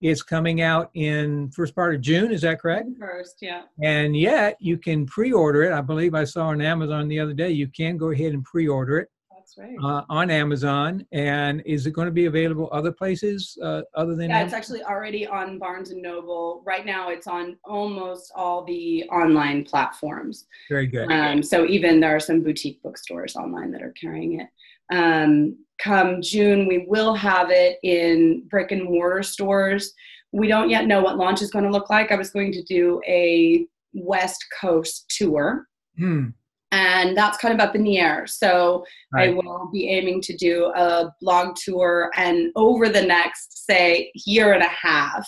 It's 0.04 0.22
coming 0.22 0.60
out 0.60 0.90
in 0.96 1.50
first 1.52 1.74
part 1.74 1.96
of 1.96 2.02
June. 2.02 2.34
Is 2.34 2.42
that 2.42 2.60
correct? 2.60 2.90
First, 3.00 3.38
yeah. 3.42 3.62
And 3.82 4.18
yet 4.18 4.58
you 4.60 4.78
can 4.78 5.06
pre-order 5.06 5.64
it. 5.64 5.72
I 5.72 5.80
believe 5.80 6.14
I 6.14 6.26
saw 6.26 6.48
on 6.48 6.60
Amazon 6.62 7.08
the 7.08 7.22
other 7.22 7.34
day. 7.34 7.52
You 7.52 7.70
can 7.70 7.96
go 7.96 8.12
ahead 8.12 8.34
and 8.34 8.44
pre-order 8.44 8.98
it. 8.98 9.10
That's 9.34 9.58
right. 9.58 9.78
Uh, 9.82 10.04
on 10.10 10.30
Amazon. 10.30 11.06
And 11.14 11.64
is 11.66 11.88
it 11.88 11.92
going 11.92 12.08
to 12.08 12.12
be 12.12 12.26
available 12.26 12.68
other 12.74 12.92
places 12.92 13.58
uh, 13.64 13.84
other 13.96 14.14
than? 14.14 14.30
Yeah, 14.30 14.40
Amazon? 14.40 14.46
it's 14.46 14.54
actually 14.54 14.84
already 14.84 15.26
on 15.26 15.58
Barnes 15.58 15.92
and 15.92 16.02
Noble. 16.02 16.64
Right 16.66 16.86
now, 16.86 17.08
it's 17.10 17.28
on 17.28 17.56
almost 17.64 18.34
all 18.36 18.66
the 18.66 19.06
online 19.06 19.64
platforms. 19.64 20.48
Very 20.68 20.88
good. 20.88 21.10
Um, 21.10 21.42
so 21.42 21.66
even 21.66 22.02
there 22.02 22.14
are 22.14 22.20
some 22.20 22.42
boutique 22.42 22.84
bookstores 22.84 23.38
online 23.38 23.72
that 23.72 23.82
are 23.82 23.94
carrying 23.94 24.42
it. 24.42 24.50
Um, 24.94 25.58
come 25.80 26.22
June, 26.22 26.68
we 26.68 26.86
will 26.88 27.14
have 27.14 27.50
it 27.52 27.78
in 27.84 28.44
brick 28.50 28.72
and 28.72 28.84
mortar 28.84 29.24
stores. 29.24 29.94
We 30.32 30.48
don't 30.48 30.70
yet 30.70 30.88
know 30.88 31.02
what 31.02 31.18
launch 31.18 31.42
is 31.42 31.52
going 31.52 31.66
to 31.66 31.72
look 31.72 31.90
like. 31.90 32.12
I 32.12 32.16
was 32.16 32.32
going 32.32 32.52
to 32.54 32.64
do 32.64 33.02
a 33.08 33.66
West 33.94 34.44
Coast 34.60 35.06
tour. 35.10 35.68
Hmm. 35.98 36.30
And 36.72 37.16
that's 37.16 37.38
kind 37.38 37.54
of 37.54 37.60
up 37.60 37.76
in 37.76 37.84
the 37.84 38.00
air. 38.00 38.26
So 38.26 38.84
right. 39.14 39.30
I 39.30 39.34
will 39.34 39.70
be 39.72 39.90
aiming 39.90 40.22
to 40.22 40.36
do 40.36 40.72
a 40.76 41.14
blog 41.22 41.56
tour, 41.56 42.10
and 42.18 42.52
over 42.56 42.90
the 42.90 43.04
next, 43.04 43.68
say, 43.68 44.12
year 44.26 44.54
and 44.54 44.64
a 44.64 44.70
half, 44.70 45.28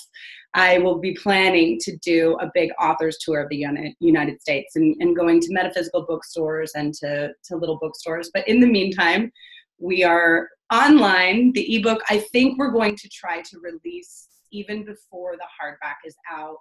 I 0.56 0.80
will 0.80 0.98
be 0.98 1.14
planning 1.14 1.78
to 1.82 1.96
do 1.98 2.36
a 2.40 2.50
big 2.54 2.72
authors 2.82 3.18
tour 3.20 3.42
of 3.42 3.50
the 3.50 3.64
United 4.00 4.42
States 4.42 4.76
and, 4.76 4.96
and 5.00 5.16
going 5.16 5.42
to 5.42 5.54
metaphysical 5.54 6.06
bookstores 6.08 6.72
and 6.76 6.94
to, 6.96 7.30
to 7.44 7.58
little 7.58 7.78
bookstores. 7.78 8.32
But 8.34 8.48
in 8.48 8.62
the 8.62 8.68
meantime, 8.68 9.32
we 9.80 10.04
are 10.04 10.50
online. 10.74 11.52
The 11.54 11.76
ebook, 11.76 12.02
I 12.10 12.20
think 12.20 12.58
we're 12.58 12.72
going 12.72 12.96
to 12.96 13.10
try 13.10 13.42
to 13.42 13.60
release 13.60 14.28
even 14.52 14.86
before 14.86 15.36
the 15.36 15.46
hardback 15.62 15.96
is 16.06 16.16
out 16.32 16.58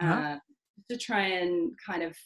uh-huh. 0.00 0.12
uh, 0.12 0.38
to 0.90 0.96
try 0.96 1.26
and 1.26 1.72
kind 1.84 2.02
of 2.02 2.16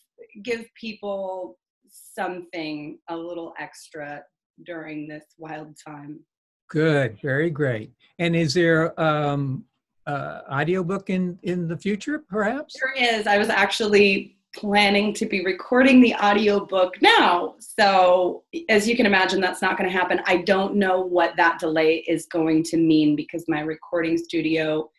give 0.43 0.67
people 0.79 1.59
something 1.89 2.99
a 3.09 3.17
little 3.17 3.55
extra 3.59 4.23
during 4.65 5.09
this 5.09 5.25
wild 5.39 5.77
time. 5.85 6.21
Good, 6.69 7.19
very 7.21 7.51
great. 7.51 7.93
And 8.19 8.37
is 8.37 8.55
there 8.55 8.99
um, 9.01 9.65
uh, 10.07 10.41
audiobook 10.51 11.11
in 11.11 11.39
in 11.43 11.69
the 11.69 11.77
future 11.77 12.19
perhaps 12.19 12.75
there 12.81 12.95
is 12.97 13.27
i 13.27 13.39
was 13.39 13.49
actually 13.49 14.37
planning 14.55 15.13
to 15.15 15.27
be 15.27 15.45
recording 15.45 16.01
the 16.01 16.15
audiobook 16.15 17.01
now. 17.01 17.55
So 17.59 18.45
as 18.69 18.89
you 18.89 18.97
can 18.97 19.07
imagine 19.07 19.41
that's 19.41 19.63
not 19.63 19.79
going 19.79 19.89
to 19.89 19.97
happen. 19.97 20.21
I 20.27 20.39
don't 20.39 20.75
know 20.75 21.01
what 21.01 21.37
that 21.37 21.59
delay 21.59 22.05
is 22.09 22.27
going 22.27 22.65
to 22.65 22.77
mean 22.77 23.17
because 23.17 23.45
my 23.49 23.61
recording 23.61 24.19
studio 24.19 24.91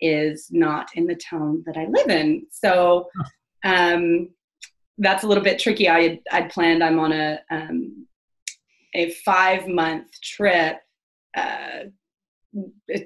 is 0.00 0.48
not 0.50 0.88
in 0.94 1.06
the 1.06 1.16
town 1.16 1.62
that 1.66 1.76
i 1.76 1.86
live 1.86 2.08
in. 2.08 2.46
So 2.50 3.08
um, 3.64 4.30
that's 4.98 5.24
a 5.24 5.26
little 5.26 5.44
bit 5.44 5.58
tricky. 5.58 5.88
I 5.88 6.02
had 6.02 6.20
i'd 6.32 6.50
planned 6.50 6.82
i'm 6.82 6.98
on 6.98 7.12
a 7.12 7.40
um, 7.50 8.06
a 8.94 9.10
five 9.10 9.68
month 9.68 10.08
trip 10.22 10.80
uh, 11.36 11.84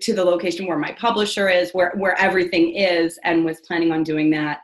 to 0.00 0.14
the 0.14 0.24
location 0.24 0.66
where 0.66 0.78
my 0.78 0.92
publisher 0.92 1.48
is, 1.48 1.72
where 1.72 1.92
where 1.96 2.18
everything 2.18 2.74
is, 2.74 3.18
and 3.24 3.44
was 3.44 3.60
planning 3.60 3.92
on 3.92 4.02
doing 4.02 4.30
that. 4.30 4.60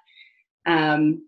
Um, 0.69 1.27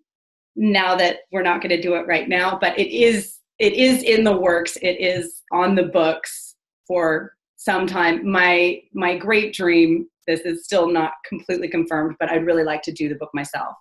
now 0.55 0.95
that 0.97 1.20
we're 1.32 1.43
not 1.43 1.62
going 1.62 1.70
to 1.70 1.80
do 1.80 1.95
it 1.95 2.07
right 2.07 2.28
now, 2.28 2.59
but 2.61 2.78
it 2.78 2.95
is 2.95 3.38
it 3.59 3.74
is 3.74 4.03
in 4.03 4.24
the 4.24 4.36
works. 4.36 4.76
It 4.76 5.01
is 5.01 5.43
on 5.53 5.74
the 5.74 5.84
books 5.84 6.55
for 6.86 7.34
some 7.57 7.86
time. 7.86 8.30
My 8.30 8.82
my 8.93 9.16
great 9.16 9.55
dream. 9.55 10.07
This 10.26 10.41
is 10.41 10.64
still 10.64 10.88
not 10.88 11.12
completely 11.28 11.68
confirmed, 11.68 12.16
but 12.20 12.30
I'd 12.30 12.47
really 12.47 12.64
like 12.64 12.82
to 12.82 12.93
do 12.93 13.09
the 13.09 13.16
book 13.16 13.30
myself. 13.34 13.74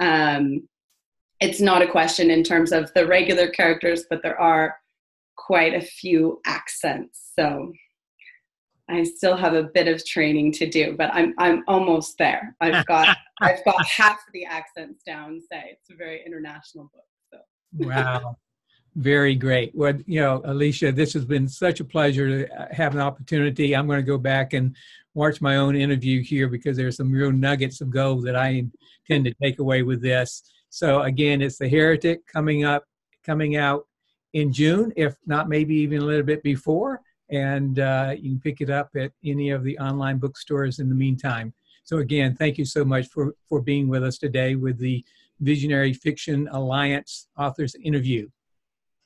Um, 0.00 0.68
it's 1.40 1.60
not 1.60 1.82
a 1.82 1.90
question 1.90 2.30
in 2.30 2.44
terms 2.44 2.72
of 2.72 2.92
the 2.94 3.06
regular 3.06 3.48
characters, 3.48 4.04
but 4.08 4.22
there 4.22 4.40
are 4.40 4.76
quite 5.36 5.74
a 5.74 5.80
few 5.80 6.40
accents. 6.46 7.32
So 7.36 7.72
I 8.94 9.04
still 9.04 9.36
have 9.36 9.54
a 9.54 9.64
bit 9.64 9.88
of 9.88 10.04
training 10.04 10.52
to 10.52 10.68
do, 10.68 10.94
but 10.96 11.10
I'm 11.12 11.34
I'm 11.38 11.64
almost 11.68 12.18
there. 12.18 12.56
I've 12.60 12.84
got 12.86 13.16
I've 13.40 13.64
got 13.64 13.84
half 13.86 14.18
the 14.32 14.44
accents 14.44 15.02
down. 15.04 15.40
Say 15.40 15.76
it's 15.78 15.90
a 15.90 15.94
very 15.94 16.22
international 16.24 16.90
book. 16.92 17.04
So 17.30 17.88
wow, 17.88 18.36
very 18.94 19.34
great. 19.34 19.74
Well, 19.74 19.94
you 20.06 20.20
know, 20.20 20.40
Allysha, 20.46 20.94
this 20.94 21.12
has 21.14 21.24
been 21.24 21.48
such 21.48 21.80
a 21.80 21.84
pleasure 21.84 22.46
to 22.46 22.54
uh, 22.54 22.68
have 22.72 22.94
an 22.94 23.00
opportunity. 23.00 23.74
I'm 23.74 23.86
going 23.86 23.98
to 23.98 24.02
go 24.02 24.18
back 24.18 24.52
and 24.52 24.76
watch 25.14 25.40
my 25.40 25.56
own 25.56 25.76
interview 25.76 26.22
here 26.22 26.48
because 26.48 26.76
there's 26.76 26.96
some 26.96 27.12
real 27.12 27.32
nuggets 27.32 27.80
of 27.80 27.90
gold 27.90 28.24
that 28.24 28.36
I 28.36 28.48
intend 29.08 29.24
to 29.26 29.34
take 29.42 29.58
away 29.58 29.82
with 29.82 30.02
this. 30.02 30.42
So 30.70 31.02
again, 31.02 31.42
it's 31.42 31.58
the 31.58 31.68
Heretic 31.68 32.26
coming 32.26 32.64
up, 32.64 32.84
coming 33.24 33.56
out 33.56 33.86
in 34.32 34.52
June, 34.52 34.92
if 34.96 35.14
not 35.26 35.48
maybe 35.48 35.74
even 35.76 36.00
a 36.00 36.04
little 36.04 36.24
bit 36.24 36.42
before 36.42 37.02
and 37.32 37.78
uh, 37.78 38.14
you 38.16 38.30
can 38.30 38.40
pick 38.40 38.60
it 38.60 38.70
up 38.70 38.90
at 38.94 39.10
any 39.24 39.50
of 39.50 39.64
the 39.64 39.76
online 39.78 40.18
bookstores 40.18 40.78
in 40.78 40.88
the 40.88 40.94
meantime. 40.94 41.52
So 41.82 41.98
again, 41.98 42.36
thank 42.36 42.58
you 42.58 42.64
so 42.64 42.84
much 42.84 43.08
for, 43.08 43.34
for 43.48 43.60
being 43.60 43.88
with 43.88 44.04
us 44.04 44.18
today 44.18 44.54
with 44.54 44.78
the 44.78 45.04
Visionary 45.40 45.92
Fiction 45.92 46.48
Alliance 46.52 47.28
Authors 47.36 47.74
Interview. 47.82 48.28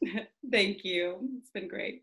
thank 0.51 0.85
you. 0.85 1.17
It's 1.39 1.51
been 1.51 1.69
great. 1.69 2.03